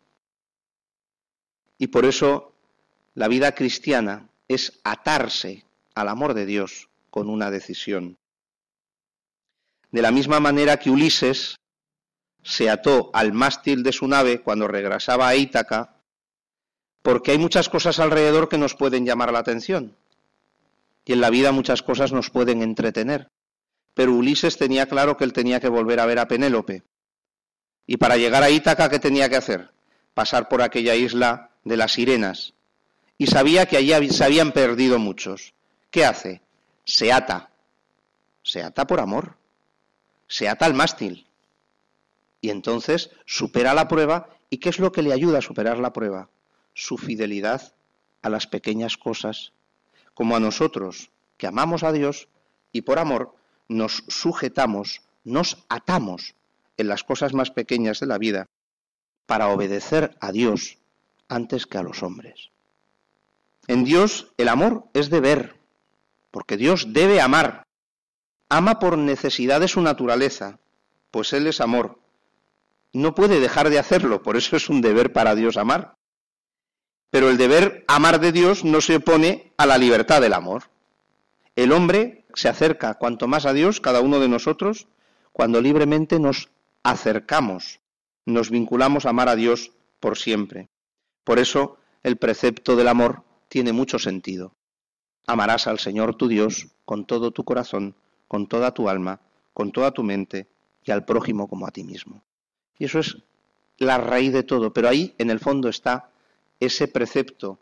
[1.78, 2.52] Y por eso
[3.14, 8.18] la vida cristiana es atarse al amor de Dios con una decisión.
[9.92, 11.60] De la misma manera que Ulises
[12.48, 15.96] se ató al mástil de su nave cuando regresaba a Ítaca,
[17.02, 19.94] porque hay muchas cosas alrededor que nos pueden llamar la atención.
[21.04, 23.28] Y en la vida muchas cosas nos pueden entretener.
[23.92, 26.84] Pero Ulises tenía claro que él tenía que volver a ver a Penélope.
[27.86, 29.70] Y para llegar a Ítaca, ¿qué tenía que hacer?
[30.14, 32.54] Pasar por aquella isla de las sirenas.
[33.18, 35.52] Y sabía que allí se habían perdido muchos.
[35.90, 36.40] ¿Qué hace?
[36.86, 37.50] Se ata.
[38.42, 39.36] Se ata por amor.
[40.26, 41.27] Se ata al mástil.
[42.40, 44.28] Y entonces supera la prueba.
[44.50, 46.30] ¿Y qué es lo que le ayuda a superar la prueba?
[46.74, 47.74] Su fidelidad
[48.22, 49.52] a las pequeñas cosas,
[50.14, 52.28] como a nosotros, que amamos a Dios
[52.72, 53.34] y por amor
[53.68, 56.34] nos sujetamos, nos atamos
[56.76, 58.46] en las cosas más pequeñas de la vida
[59.26, 60.78] para obedecer a Dios
[61.28, 62.50] antes que a los hombres.
[63.66, 65.56] En Dios el amor es deber,
[66.30, 67.66] porque Dios debe amar.
[68.48, 70.58] Ama por necesidad de su naturaleza,
[71.10, 71.98] pues Él es amor
[72.92, 75.96] no puede dejar de hacerlo, por eso es un deber para Dios amar.
[77.10, 80.64] Pero el deber amar de Dios no se opone a la libertad del amor.
[81.56, 84.88] El hombre se acerca cuanto más a Dios, cada uno de nosotros,
[85.32, 86.50] cuando libremente nos
[86.82, 87.80] acercamos,
[88.26, 90.68] nos vinculamos a amar a Dios por siempre.
[91.24, 94.54] Por eso el precepto del amor tiene mucho sentido.
[95.26, 97.94] Amarás al Señor tu Dios con todo tu corazón,
[98.28, 99.20] con toda tu alma,
[99.52, 100.46] con toda tu mente
[100.84, 102.22] y al prójimo como a ti mismo.
[102.78, 103.16] Y eso es
[103.78, 106.10] la raíz de todo, pero ahí en el fondo está
[106.60, 107.58] ese precepto,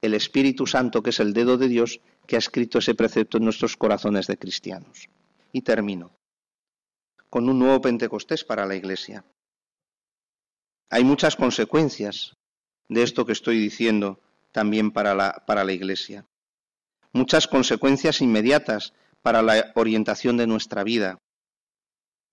[0.00, 3.44] el Espíritu Santo, que es el dedo de Dios, que ha escrito ese precepto en
[3.44, 5.08] nuestros corazones de cristianos.
[5.52, 6.10] Y termino
[7.30, 9.24] con un nuevo Pentecostés para la Iglesia.
[10.90, 12.36] Hay muchas consecuencias
[12.88, 14.20] de esto que estoy diciendo
[14.52, 16.24] también para la, para la Iglesia.
[17.12, 21.18] Muchas consecuencias inmediatas para la orientación de nuestra vida.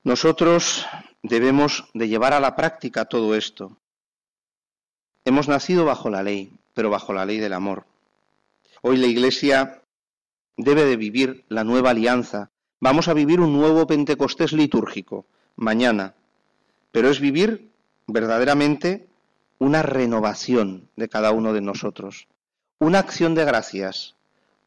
[0.03, 0.85] Nosotros
[1.23, 3.77] debemos de llevar a la práctica todo esto.
[5.25, 7.85] Hemos nacido bajo la ley, pero bajo la ley del amor.
[8.81, 9.81] Hoy la Iglesia
[10.57, 12.51] debe de vivir la nueva alianza.
[12.81, 16.13] Vamos a vivir un nuevo Pentecostés litúrgico mañana,
[16.91, 17.69] pero es vivir
[18.05, 19.07] verdaderamente
[19.59, 22.27] una renovación de cada uno de nosotros,
[22.79, 24.15] una acción de gracias,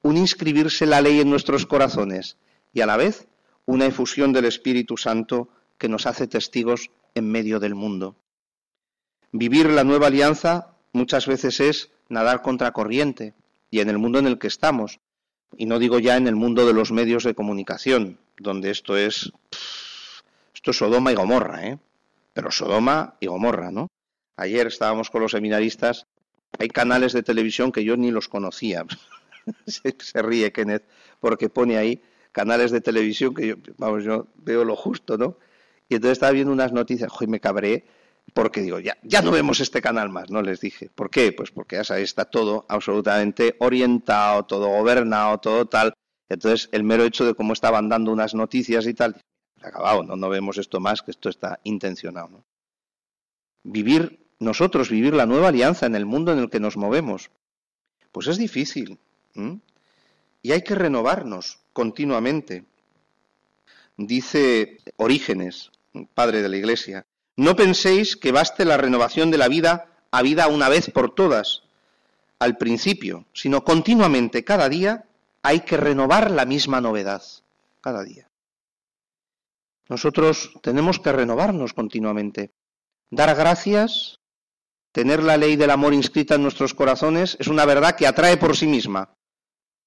[0.03, 2.39] un inscribirse la ley en nuestros corazones
[2.73, 3.27] y a la vez
[3.67, 5.49] una efusión del Espíritu Santo
[5.79, 8.17] que nos hace testigos en medio del mundo.
[9.33, 13.35] Vivir la nueva alianza muchas veces es nadar contra corriente
[13.71, 15.01] y en el mundo en el que estamos,
[15.57, 19.33] y no digo ya en el mundo de los medios de comunicación, donde esto es
[20.55, 21.79] esto es Sodoma y Gomorra, ¿eh?
[22.33, 23.89] Pero Sodoma y Gomorra, ¿no?
[24.37, 26.07] Ayer estábamos con los seminaristas,
[26.59, 28.85] hay canales de televisión que yo ni los conocía.
[29.67, 30.85] se, se ríe Kenneth
[31.21, 32.03] porque pone ahí
[32.33, 35.39] canales de televisión que yo, vamos, yo veo lo justo, ¿no?
[35.89, 37.87] Y entonces estaba viendo unas noticias, y me cabré,
[38.35, 40.43] porque digo, ya, ya no vemos este canal más, ¿no?
[40.43, 40.91] Les dije.
[40.95, 41.33] ¿Por qué?
[41.33, 45.95] Pues porque ya está todo absolutamente orientado, todo gobernado, todo tal.
[46.29, 49.21] Entonces, el mero hecho de cómo estaban dando unas noticias y tal,
[49.63, 50.17] acabado, ¿no?
[50.17, 52.45] No vemos esto más, que esto está intencionado.
[53.63, 57.31] Vivir, nosotros, vivir la nueva alianza en el mundo en el que nos movemos,
[58.11, 58.99] pues es difícil.
[60.43, 62.65] Y hay que renovarnos continuamente.
[63.97, 65.71] Dice Orígenes,
[66.05, 70.69] padre de la Iglesia, no penséis que baste la renovación de la vida habida una
[70.69, 71.63] vez por todas
[72.39, 75.07] al principio, sino continuamente, cada día,
[75.43, 77.23] hay que renovar la misma novedad,
[77.81, 78.29] cada día.
[79.89, 82.51] Nosotros tenemos que renovarnos continuamente.
[83.11, 84.19] Dar gracias,
[84.93, 88.57] tener la ley del amor inscrita en nuestros corazones, es una verdad que atrae por
[88.57, 89.15] sí misma.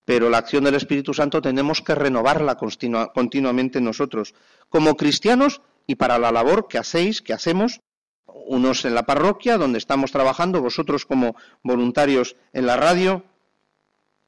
[0.06, 4.34] Pero la acción del Espíritu Santo tenemos que renovarla continuamente nosotros,
[4.70, 7.82] como cristianos y para la labor que hacéis, que hacemos,
[8.28, 13.24] unos en la parroquia, donde estamos trabajando, vosotros como voluntarios en la radio,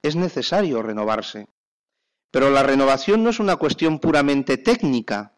[0.02, 1.48] es necesario renovarse.
[2.32, 5.34] Pero la renovación no es una cuestión puramente técnica,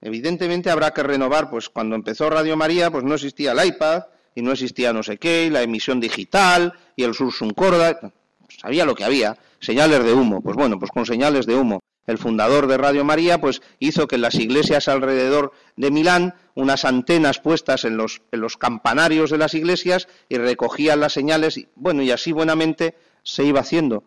[0.00, 4.04] Evidentemente habrá que renovar, pues cuando empezó Radio María, pues no existía el iPad
[4.34, 8.00] y no existía no sé qué, y la emisión digital y el Sursum Corda,
[8.48, 10.40] sabía lo que había, señales de humo.
[10.40, 11.80] Pues bueno, pues con señales de humo.
[12.10, 16.84] El fundador de Radio María, pues hizo que en las iglesias alrededor de Milán, unas
[16.84, 18.20] antenas puestas en los,
[18.58, 23.60] campanarios de las iglesias y recogían las señales, y, bueno, y así buenamente se iba
[23.60, 24.04] haciendo.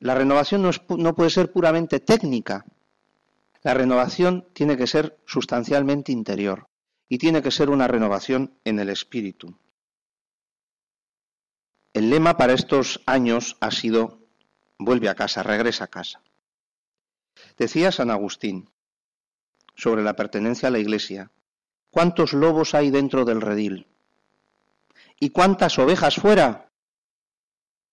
[0.00, 2.64] La renovación no, no puede ser puramente técnica,
[3.62, 6.68] la renovación tiene que ser sustancialmente interior
[7.08, 9.58] y tiene que ser una renovación en el espíritu.
[11.92, 14.26] El lema para estos años ha sido
[14.78, 16.20] vuelve a casa, regresa a casa.
[17.56, 18.68] Decía San Agustín
[19.74, 21.30] sobre la pertenencia a la Iglesia,
[21.90, 23.86] ¿cuántos lobos hay dentro del redil?
[25.18, 26.68] ¿Y cuántas ovejas fuera?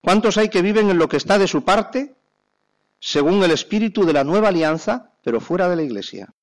[0.01, 2.15] ¿Cuántos hay que viven en lo que está de su parte,
[2.99, 6.33] según el espíritu de la nueva alianza, pero fuera de la Iglesia,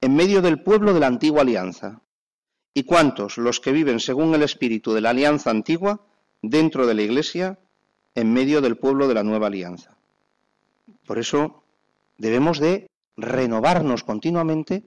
[0.00, 2.00] en medio del pueblo de la antigua alianza.
[2.74, 6.00] ¿Y cuántos los que viven según el espíritu de la alianza antigua,
[6.40, 7.58] dentro de la Iglesia,
[8.14, 9.96] en medio del pueblo de la nueva alianza?
[11.06, 11.61] Por eso
[12.22, 14.84] debemos de renovarnos continuamente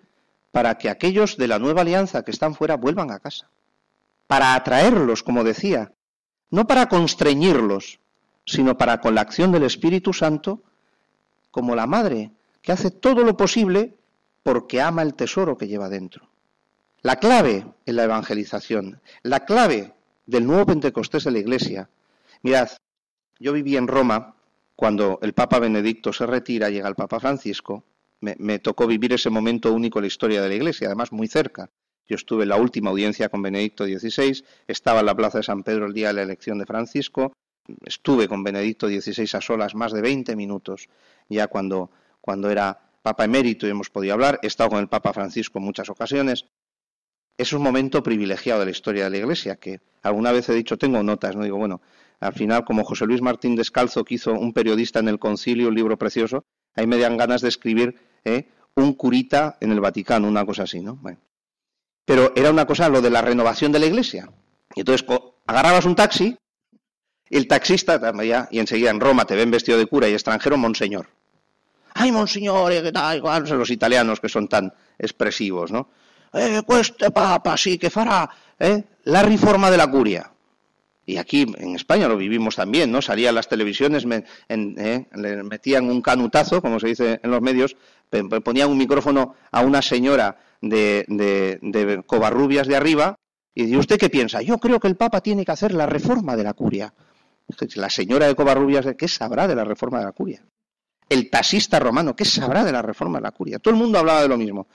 [0.52, 3.50] para que aquellos de la nueva alianza que están fuera vuelvan a casa,
[4.26, 5.92] para atraerlos, como decía,
[6.50, 8.00] no para constreñirlos,
[8.46, 10.62] sino para con la acción del Espíritu Santo,
[11.52, 12.32] como la madre
[12.62, 13.96] que hace todo lo posible
[14.42, 16.30] porque ama el tesoro que lleva dentro.
[17.02, 19.94] La clave en la evangelización, la clave
[20.26, 21.90] del nuevo Pentecostés de la Iglesia.
[22.44, 22.70] Mirad,
[23.40, 24.35] yo viví en Roma
[24.76, 27.84] cuando el Papa Benedicto se retira, llega el Papa Francisco.
[28.22, 31.70] Me, tocó vivir ese momento único en la historia de la Iglesia, además muy cerca.
[32.08, 35.64] Yo estuve en la última audiencia con Benedicto XVI, estaba en la Plaza de San
[35.64, 37.34] Pedro el día de la elección de Francisco,
[37.84, 40.88] estuve con Benedicto XVI a solas más de 20 minutos,
[41.30, 41.92] ya cuando
[42.26, 45.66] cuando era Papa emérito y hemos podido hablar, he estado con el Papa Francisco en
[45.66, 46.48] muchas ocasiones.
[47.38, 50.76] Es un momento privilegiado de la historia de la Iglesia, que alguna vez he dicho,
[50.76, 51.82] tengo notas, no digo, bueno,
[52.20, 55.76] al final, como José Luis Martín Descalzo, que hizo un periodista en el concilio, un
[55.76, 56.46] libro precioso,
[56.76, 58.50] ahí me dan ganas de escribir ¿eh?
[58.76, 60.96] un curita en el Vaticano, una cosa así, ¿no?
[60.96, 61.20] Bueno.
[62.06, 64.30] Pero era una cosa, lo de la renovación de la Iglesia.
[64.76, 65.06] Y entonces
[65.48, 66.38] agarrabas un taxi,
[67.30, 68.00] el taxista,
[68.52, 71.08] y enseguida en Roma te ven vestido de cura y extranjero, monseñor
[71.96, 73.22] ay, monseñor, ¿qué tal?
[73.50, 75.90] Los italianos que son tan expresivos, ¿no?
[76.34, 80.30] Eh, este papa sí que fará eh, la reforma de la curia.
[81.06, 83.02] Y aquí en España lo vivimos también, ¿no?
[83.02, 84.06] Salían las televisiones,
[84.50, 87.76] eh, le metían un canutazo, como se dice en los medios,
[88.44, 93.16] ponían un micrófono a una señora de, de, de Covarrubias de arriba
[93.54, 94.42] y dice, ¿usted qué piensa?
[94.42, 96.94] Yo creo que el Papa tiene que hacer la reforma de la curia.
[97.76, 100.44] La señora de Covarrubias, ¿qué sabrá de la reforma de la curia?
[101.10, 103.60] el taxista romano, ¿qué sabrá de la reforma de la curia?
[103.60, 104.68] Todo el mundo hablaba de lo mismo.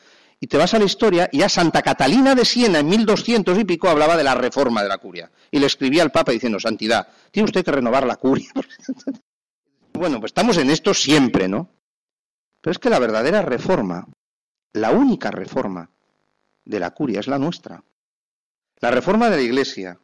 [0.42, 3.64] Y te vas a la historia y a Santa Catalina de Siena en 1200 y
[3.64, 5.30] pico hablaba de la reforma de la curia.
[5.50, 8.50] Y le escribía al Papa diciendo, Santidad, tiene usted que renovar la curia.
[9.92, 11.68] bueno, pues estamos en esto siempre, ¿no?
[12.62, 14.08] Pero es que la verdadera reforma,
[14.72, 15.90] la única reforma
[16.64, 17.84] de la curia es la nuestra.
[18.80, 20.00] La reforma de la Iglesia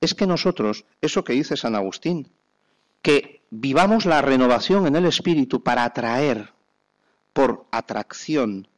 [0.00, 2.30] es que nosotros, eso que dice San Agustín,
[3.02, 6.52] que vivamos la renovación en el espíritu para atraer
[7.32, 8.68] por atracción,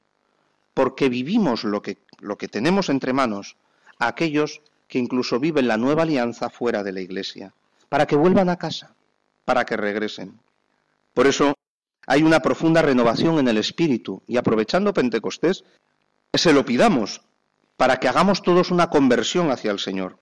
[0.78, 3.56] porque vivimos lo que, lo que tenemos entre manos
[3.98, 7.52] a aquellos que incluso viven la nueva alianza fuera de la iglesia,
[7.88, 8.94] para que vuelvan a casa,
[9.44, 10.38] para que regresen.
[11.14, 11.56] Por eso
[12.06, 15.64] hay una profunda renovación en el espíritu y aprovechando Pentecostés,
[16.32, 17.22] se lo pidamos
[17.76, 20.20] para que hagamos todos una conversión hacia el Señor.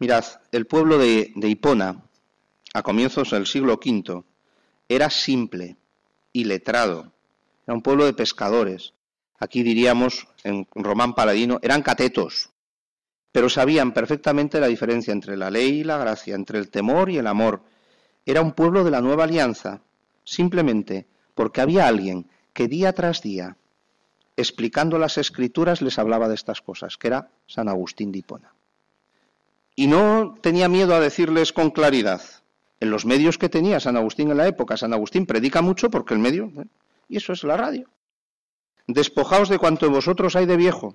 [0.00, 2.02] Mirad, el pueblo de, de Hipona,
[2.74, 4.24] a comienzos del siglo V,
[4.88, 5.76] era simple
[6.32, 7.12] y letrado.
[7.64, 8.92] Era un pueblo de pescadores.
[9.38, 12.50] Aquí diríamos, en Román Paladino, eran catetos,
[13.30, 17.18] pero sabían perfectamente la diferencia entre la ley y la gracia, entre el temor y
[17.18, 17.62] el amor.
[18.26, 19.80] Era un pueblo de la nueva alianza,
[20.24, 23.56] simplemente porque había alguien que día tras día,
[24.36, 28.52] explicando las escrituras, les hablaba de estas cosas, que era San Agustín de Hipona.
[29.76, 32.20] y no tenía miedo a decirles con claridad.
[32.80, 36.14] En los medios que tenía San Agustín en la época, San Agustín predica mucho porque
[36.14, 36.66] el medio, ¿eh?
[37.08, 37.88] y eso es la radio.
[38.88, 40.94] Despojaos de cuanto en vosotros hay de viejo.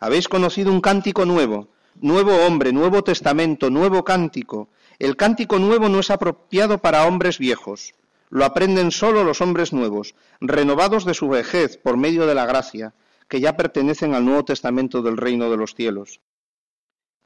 [0.00, 1.68] Habéis conocido un cántico nuevo,
[2.00, 4.70] nuevo hombre, nuevo testamento, nuevo cántico.
[4.98, 7.94] El cántico nuevo no es apropiado para hombres viejos.
[8.30, 12.94] Lo aprenden solo los hombres nuevos, renovados de su vejez por medio de la gracia,
[13.28, 16.20] que ya pertenecen al Nuevo Testamento del reino de los cielos.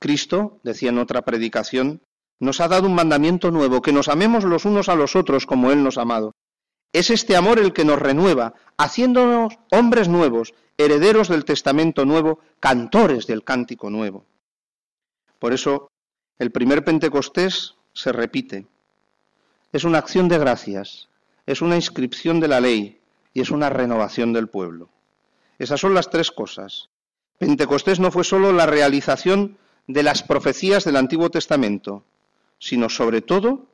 [0.01, 2.03] Cristo, decía en otra predicación,
[2.41, 5.71] nos ha dado un mandamiento nuevo, que nos amemos los unos a los otros como
[5.71, 6.35] Él nos ha amado.
[6.93, 13.27] Es este amor el que nos renueva, haciéndonos hombres nuevos, herederos del Testamento nuevo, cantores
[13.27, 14.27] del cántico nuevo.
[15.39, 15.91] Por eso,
[16.39, 18.67] el primer Pentecostés se repite.
[19.73, 21.09] Es una acción de gracias,
[21.47, 23.01] es una inscripción de la ley
[23.33, 24.91] y es una renovación del pueblo.
[25.59, 26.91] Esas son las tres cosas.
[27.39, 32.05] Pentecostés no fue solo la realización de las profecías del Antiguo Testamento,
[32.59, 33.67] sino sobre todo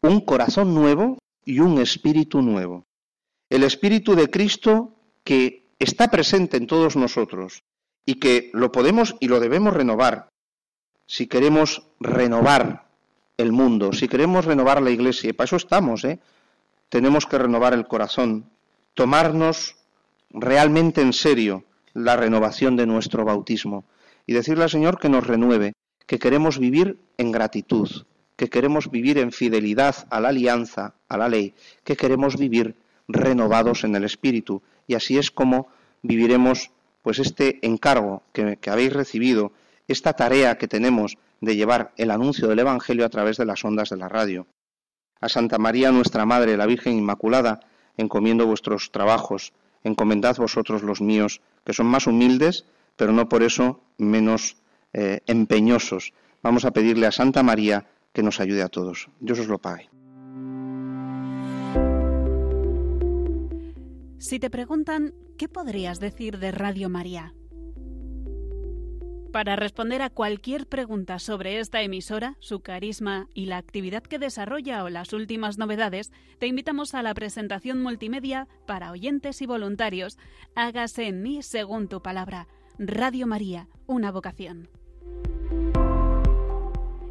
[0.00, 2.84] un corazón nuevo y un espíritu nuevo.
[3.48, 7.62] El espíritu de Cristo que está presente en todos nosotros
[8.04, 10.28] y que lo podemos y lo debemos renovar
[11.06, 12.88] si queremos renovar
[13.38, 16.18] el mundo, si queremos renovar la iglesia, y para eso estamos, ¿eh?
[16.88, 18.50] tenemos que renovar el corazón,
[18.94, 19.76] tomarnos
[20.30, 23.84] realmente en serio la renovación de nuestro bautismo
[24.26, 25.74] y decirle al Señor que nos renueve,
[26.06, 27.88] que queremos vivir en gratitud,
[28.36, 32.76] que queremos vivir en fidelidad a la alianza, a la ley, que queremos vivir
[33.08, 34.62] renovados en el Espíritu.
[34.86, 35.68] Y así es como
[36.02, 36.70] viviremos
[37.02, 39.52] pues este encargo que, habéis recibido,
[39.88, 43.90] esta tarea que tenemos de llevar el anuncio del Evangelio a través de las ondas
[43.90, 44.46] de la radio.
[45.20, 47.60] A Santa María, nuestra Madre, la Virgen Inmaculada,
[47.96, 49.52] encomiendo vuestros trabajos,
[49.84, 52.66] encomendad vosotros los míos, que son más humildes,
[52.96, 54.56] pero no por eso menos
[54.92, 56.12] eh, empeñosos.
[56.42, 57.86] Vamos a pedirle a Santa María
[58.16, 59.10] que nos ayude a todos.
[59.20, 59.90] Dios os lo pague.
[64.16, 67.34] Si te preguntan, ¿qué podrías decir de Radio María?
[69.34, 74.82] Para responder a cualquier pregunta sobre esta emisora, su carisma y la actividad que desarrolla
[74.82, 80.16] o las últimas novedades, te invitamos a la presentación multimedia para oyentes y voluntarios.
[80.54, 82.48] Hágase en mí según tu palabra.
[82.78, 84.70] Radio María, una vocación.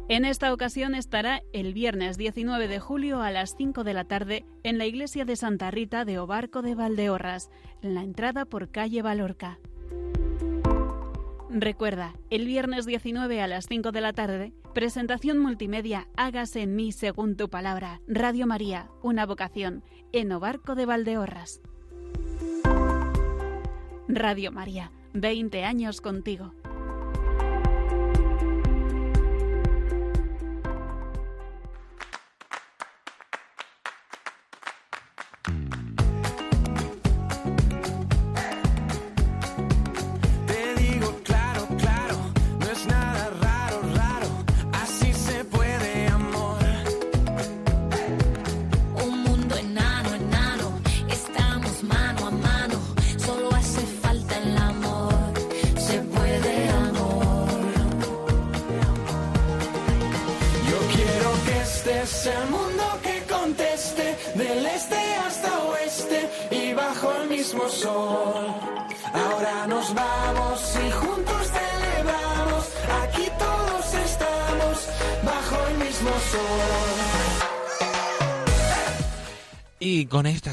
[0.08, 4.44] En esta ocasión estará el viernes 19 de julio a las 5 de la tarde
[4.62, 7.50] en la iglesia de Santa Rita de Obarco de Valdeorras,
[7.82, 9.58] en la entrada por calle Valorca.
[11.50, 16.92] Recuerda, el viernes 19 a las 5 de la tarde, presentación multimedia Hágase en mí
[16.92, 19.82] según tu palabra, Radio María, una vocación,
[20.12, 21.60] en Obarco de Valdeorras.
[24.06, 26.52] Radio María, 20 años contigo.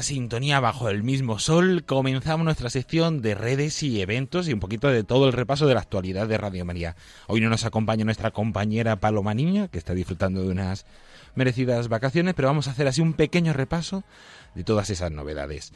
[0.04, 4.88] Sintonía bajo el mismo sol comenzamos nuestra sección de redes y eventos y un poquito
[4.88, 6.94] de todo el repaso de la actualidad de Radio María.
[7.26, 10.84] Hoy no nos acompaña nuestra compañera Paloma Niña, que está disfrutando de unas
[11.34, 14.04] merecidas vacaciones, pero vamos a hacer así un pequeño repaso
[14.54, 15.72] de todas esas novedades.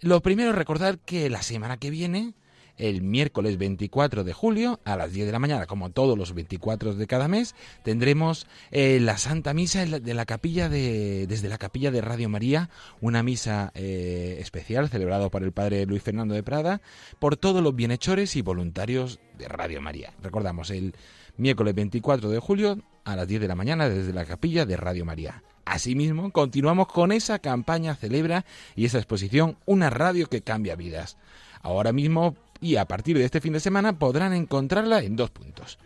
[0.00, 2.34] Lo primero recordar que la semana que viene
[2.78, 6.94] el miércoles 24 de julio a las 10 de la mañana, como todos los 24
[6.94, 11.90] de cada mes, tendremos eh, la Santa Misa de la capilla de, desde la capilla
[11.90, 12.70] de Radio María,
[13.00, 16.80] una misa eh, especial celebrada por el Padre Luis Fernando de Prada,
[17.18, 20.12] por todos los bienhechores y voluntarios de Radio María.
[20.22, 20.94] Recordamos, el
[21.36, 25.04] miércoles 24 de julio a las 10 de la mañana desde la capilla de Radio
[25.04, 25.42] María.
[25.64, 28.44] Asimismo, continuamos con esa campaña Celebra
[28.76, 31.16] y esa exposición Una radio que cambia vidas.
[31.62, 35.78] Ahora mismo y a partir de este fin de semana podrán encontrarla en dos puntos.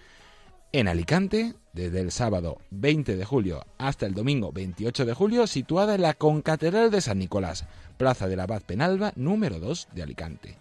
[0.71, 5.97] En Alicante, desde el sábado 20 de julio hasta el domingo 28 de julio, situada
[5.97, 7.65] en la Concatedral de San Nicolás,
[7.97, 10.57] Plaza de la Paz Penalba, número 2 de Alicante.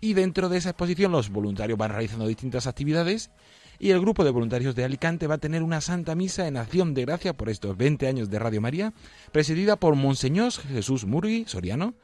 [0.00, 3.30] Y dentro de esa exposición los voluntarios van realizando distintas actividades
[3.78, 6.92] Y el grupo de voluntarios de Alicante va a tener una Santa Misa en acción
[6.92, 8.94] de gracia por estos 20 años de Radio María,
[9.30, 11.94] presidida por Monseñor Jesús Murgui Soriano,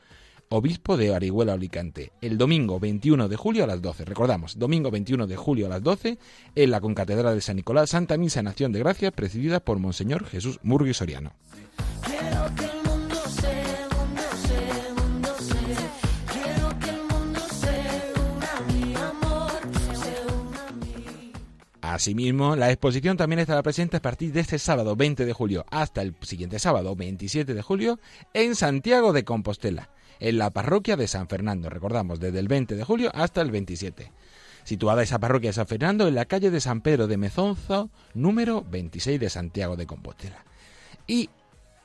[0.51, 4.05] obispo de Arihuela Alicante, el domingo 21 de julio a las 12.
[4.05, 6.19] Recordamos, domingo 21 de julio a las 12
[6.55, 10.25] en la Concatedral de San Nicolás, Santa Misa en Acción de Gracia, presidida por Monseñor
[10.25, 11.33] Jesús Murgui Soriano.
[21.81, 26.03] Asimismo, la exposición también estará presente a partir de este sábado 20 de julio hasta
[26.03, 27.99] el siguiente sábado 27 de julio
[28.35, 29.89] en Santiago de Compostela
[30.21, 31.71] en la parroquia de San Fernando.
[31.71, 34.13] Recordamos, desde el 20 de julio hasta el 27.
[34.65, 38.65] Situada esa parroquia de San Fernando en la calle de San Pedro de Mezonzo, número
[38.71, 40.45] 26 de Santiago de Compostela.
[41.07, 41.31] Y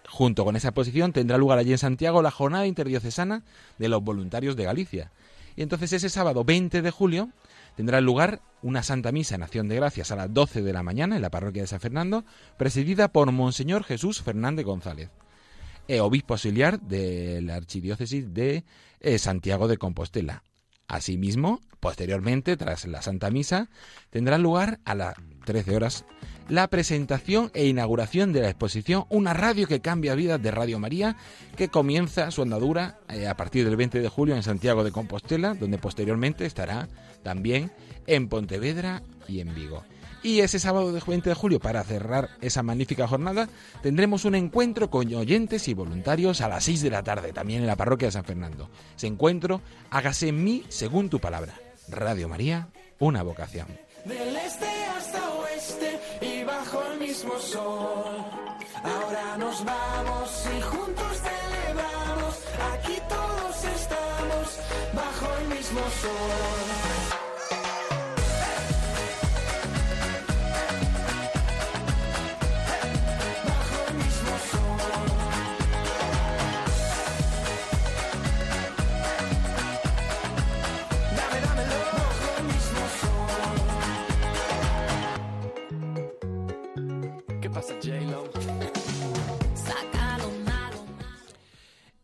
[0.08, 3.44] junto con esa exposición tendrá lugar allí en Santiago la jornada interdiocesana
[3.78, 5.12] de los voluntarios de Galicia.
[5.56, 7.30] Y entonces ese sábado 20 de julio
[7.76, 11.16] tendrá lugar una Santa Misa en Acción de Gracias a las 12 de la mañana
[11.16, 12.26] en la parroquia de San Fernando,
[12.58, 15.10] presidida por Monseñor Jesús Fernández González.
[15.88, 18.64] Eh, obispo auxiliar de la Archidiócesis de
[19.02, 20.44] eh, Santiago de Compostela.
[20.88, 23.70] Asimismo, posteriormente, tras la Santa Misa,
[24.10, 25.16] tendrá lugar a las
[25.46, 26.06] 13 horas
[26.50, 31.16] la presentación e inauguración de la exposición Una radio que cambia vidas de Radio María,
[31.56, 35.54] que comienza su andadura eh, a partir del 20 de julio en Santiago de Compostela,
[35.54, 36.90] donde posteriormente estará
[37.24, 37.72] también
[38.08, 39.84] en Pontevedra y en Vigo.
[40.24, 43.50] Y ese sábado de 20 de julio, para cerrar esa magnífica jornada,
[43.82, 47.68] tendremos un encuentro con oyentes y voluntarios a las 6 de la tarde, también en
[47.68, 48.70] la parroquia de San Fernando.
[48.96, 51.54] Ese encuentro, hágase en mí según tu palabra.
[51.90, 52.70] Radio María,
[53.00, 53.68] una vocación.
[54.06, 54.66] Del este
[54.98, 58.24] hasta oeste y bajo el mismo sol.
[58.82, 62.40] Ahora nos vamos y juntos celebramos.
[62.74, 64.60] Aquí todos estamos
[64.94, 66.73] bajo el mismo sol.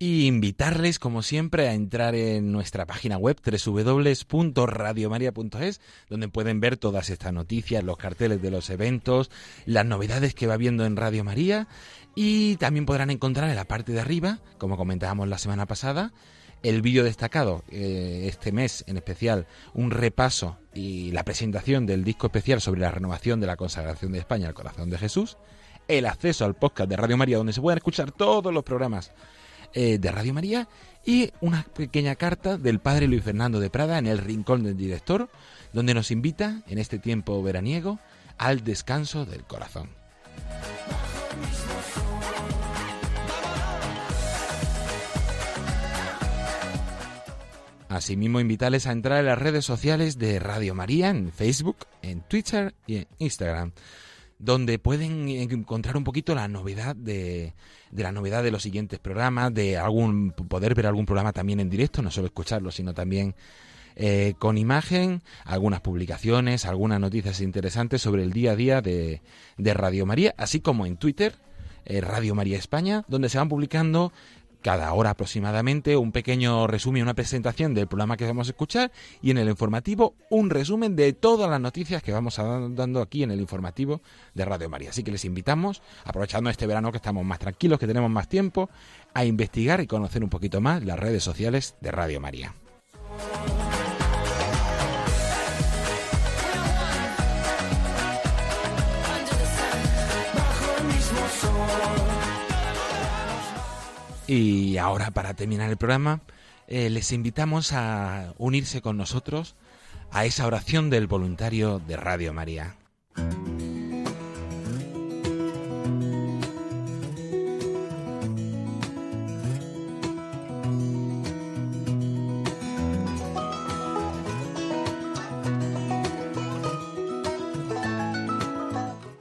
[0.01, 7.09] Y invitarles, como siempre, a entrar en nuestra página web www.radiomaria.es, donde pueden ver todas
[7.09, 9.29] estas noticias, los carteles de los eventos,
[9.65, 11.67] las novedades que va viendo en Radio María,
[12.15, 16.13] y también podrán encontrar en la parte de arriba, como comentábamos la semana pasada,
[16.63, 22.27] el vídeo destacado eh, este mes en especial, un repaso y la presentación del disco
[22.27, 25.35] especial sobre la renovación de la consagración de España al corazón de Jesús,
[25.89, 29.11] el acceso al podcast de Radio María donde se pueden escuchar todos los programas
[29.74, 30.67] eh, de Radio María
[31.05, 35.30] y una pequeña carta del padre Luis Fernando de Prada en el rincón del director,
[35.74, 37.99] donde nos invita en este tiempo veraniego
[38.38, 39.89] al descanso del corazón.
[47.89, 52.76] Asimismo, invitarles a entrar en las redes sociales de Radio María, en Facebook, en Twitter
[52.86, 53.74] y en Instagram,
[54.39, 57.53] donde pueden encontrar un poquito la novedad de,
[57.91, 61.69] de la novedad de los siguientes programas, de algún poder ver algún programa también en
[61.69, 63.35] directo, no solo escucharlo, sino también
[63.95, 69.21] eh, con imagen, algunas publicaciones, algunas noticias interesantes sobre el día a día de,
[69.57, 71.35] de Radio María, así como en Twitter,
[71.85, 74.13] eh, Radio María España, donde se van publicando
[74.62, 78.91] cada hora aproximadamente un pequeño resumen, una presentación del programa que vamos a escuchar
[79.22, 83.32] y en el informativo un resumen de todas las noticias que vamos dando aquí en
[83.32, 84.01] el informativo
[84.34, 84.89] de Radio María.
[84.89, 88.70] Así que les invitamos, aprovechando este verano que estamos más tranquilos, que tenemos más tiempo,
[89.14, 92.53] a investigar y conocer un poquito más las redes sociales de Radio María.
[104.32, 106.21] Y ahora, para terminar el programa,
[106.67, 109.55] eh, les invitamos a unirse con nosotros
[110.11, 112.75] a esa oración del voluntario de Radio María.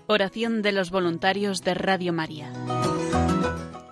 [0.06, 2.57] Oración de los voluntarios de Radio María.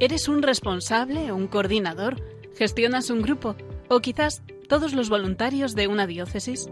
[0.00, 2.16] ¿Eres un responsable, un coordinador?
[2.56, 3.54] ¿Gestionas un grupo?
[3.88, 6.68] ¿O quizás todos los voluntarios de una diócesis?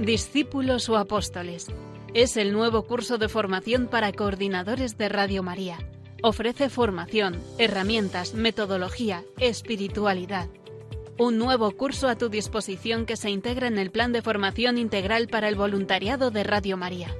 [0.00, 1.68] Discípulos o apóstoles.
[2.12, 5.78] Es el nuevo curso de formación para coordinadores de Radio María.
[6.22, 10.48] Ofrece formación, herramientas, metodología, espiritualidad.
[11.18, 15.28] Un nuevo curso a tu disposición que se integra en el plan de formación integral
[15.28, 17.16] para el voluntariado de Radio María.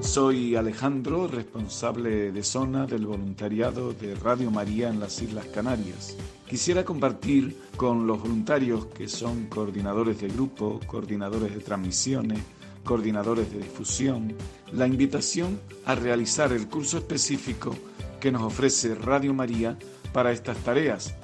[0.00, 6.18] Soy Alejandro, responsable de zona del voluntariado de Radio María en las Islas Canarias.
[6.50, 12.40] Quisiera compartir con los voluntarios que son coordinadores de grupo, coordinadores de transmisiones,
[12.82, 14.34] coordinadores de difusión,
[14.72, 17.76] la invitación a realizar el curso específico
[18.18, 19.78] que nos ofrece Radio María
[20.12, 21.14] para estas tareas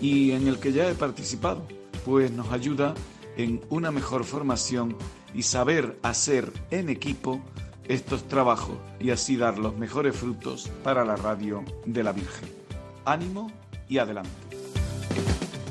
[0.00, 1.62] y en el que ya he participado,
[2.06, 2.94] pues nos ayuda
[3.36, 4.96] en una mejor formación
[5.34, 7.42] y saber hacer en equipo
[7.84, 12.48] estos trabajos y así dar los mejores frutos para la radio de la Virgen.
[13.04, 13.52] Ánimo
[13.90, 14.49] y adelante.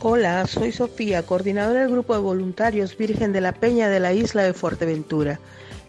[0.01, 4.43] Hola, soy Sofía, coordinadora del grupo de voluntarios Virgen de la Peña de la isla
[4.43, 5.41] de Fuerteventura.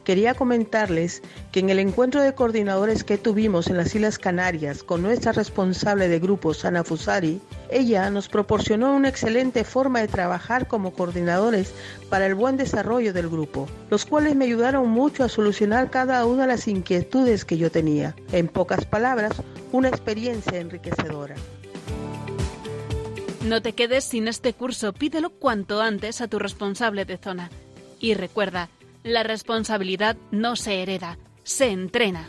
[0.03, 5.03] Quería comentarles que en el encuentro de coordinadores que tuvimos en las Islas Canarias con
[5.03, 7.41] nuestra responsable de grupo, Sana Fusari,
[7.71, 11.73] ella nos proporcionó una excelente forma de trabajar como coordinadores
[12.09, 16.43] para el buen desarrollo del grupo, los cuales me ayudaron mucho a solucionar cada una
[16.43, 18.17] de las inquietudes que yo tenía.
[18.33, 19.35] En pocas palabras,
[19.71, 21.37] una experiencia enriquecedora.
[23.45, 27.51] No te quedes sin este curso, pídelo cuanto antes a tu responsable de zona.
[27.99, 28.69] Y recuerda,
[29.03, 32.29] la responsabilidad no se hereda, se entrena.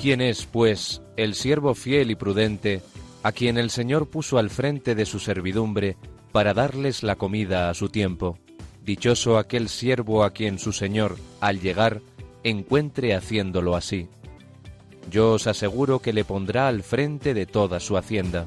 [0.00, 2.82] ¿Quién es, pues, el siervo fiel y prudente
[3.22, 5.96] a quien el Señor puso al frente de su servidumbre
[6.30, 8.38] para darles la comida a su tiempo?
[8.84, 12.02] Dichoso aquel siervo a quien su Señor, al llegar,
[12.42, 14.08] encuentre haciéndolo así.
[15.10, 18.46] Yo os aseguro que le pondrá al frente de toda su hacienda.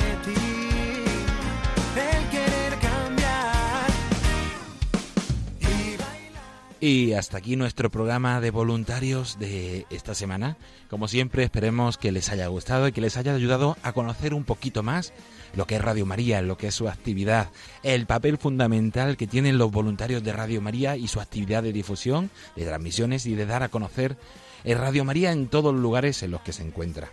[7.15, 10.57] hasta aquí nuestro programa de voluntarios de esta semana.
[10.89, 14.43] Como siempre, esperemos que les haya gustado y que les haya ayudado a conocer un
[14.43, 15.13] poquito más
[15.55, 17.51] lo que es Radio María, lo que es su actividad,
[17.83, 22.31] el papel fundamental que tienen los voluntarios de Radio María y su actividad de difusión,
[22.55, 24.17] de transmisiones y de dar a conocer
[24.65, 27.09] Radio María en todos los lugares en los que se encuentra.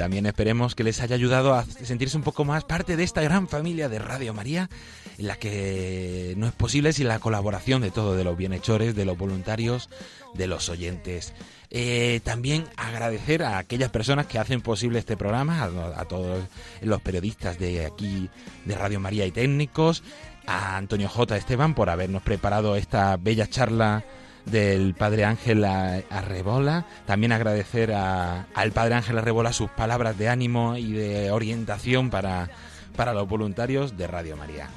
[0.00, 3.48] También esperemos que les haya ayudado a sentirse un poco más parte de esta gran
[3.48, 4.70] familia de Radio María,
[5.18, 9.04] en la que no es posible sin la colaboración de todos, de los bienhechores, de
[9.04, 9.90] los voluntarios,
[10.32, 11.34] de los oyentes.
[11.68, 16.44] Eh, también agradecer a aquellas personas que hacen posible este programa, a, a, todos
[16.80, 18.30] los periodistas de aquí,
[18.64, 20.02] de Radio María y técnicos,
[20.46, 21.36] a Antonio J.
[21.36, 24.02] Esteban por habernos preparado esta bella charla
[24.46, 26.86] del Padre Ángel Arrebola.
[27.06, 32.50] También agradecer al Padre Ángel Arrebola sus palabras de ánimo y de orientación para,
[32.96, 34.68] para los voluntarios de Radio María.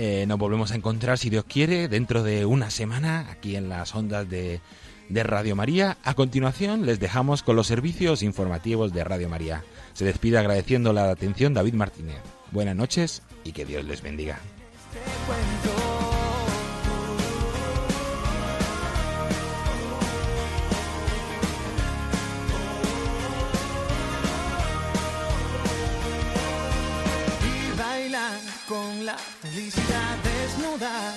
[0.00, 3.96] Eh, nos volvemos a encontrar, si Dios quiere, dentro de una semana aquí en las
[3.96, 4.60] ondas de,
[5.08, 5.98] de Radio María.
[6.04, 9.64] A continuación les dejamos con los servicios informativos de Radio María.
[9.94, 12.37] Se despide agradeciendo la atención David Martínez.
[12.50, 14.38] Buenas noches y que Dios les bendiga.
[27.44, 31.14] Y bailar con la felicidad desnuda,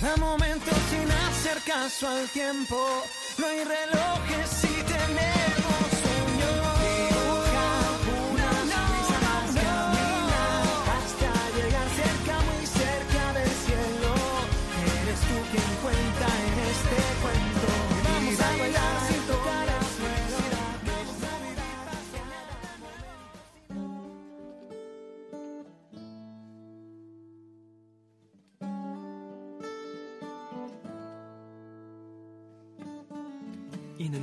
[0.00, 3.04] cada momento sin hacer caso al tiempo
[3.38, 4.61] No hay relojes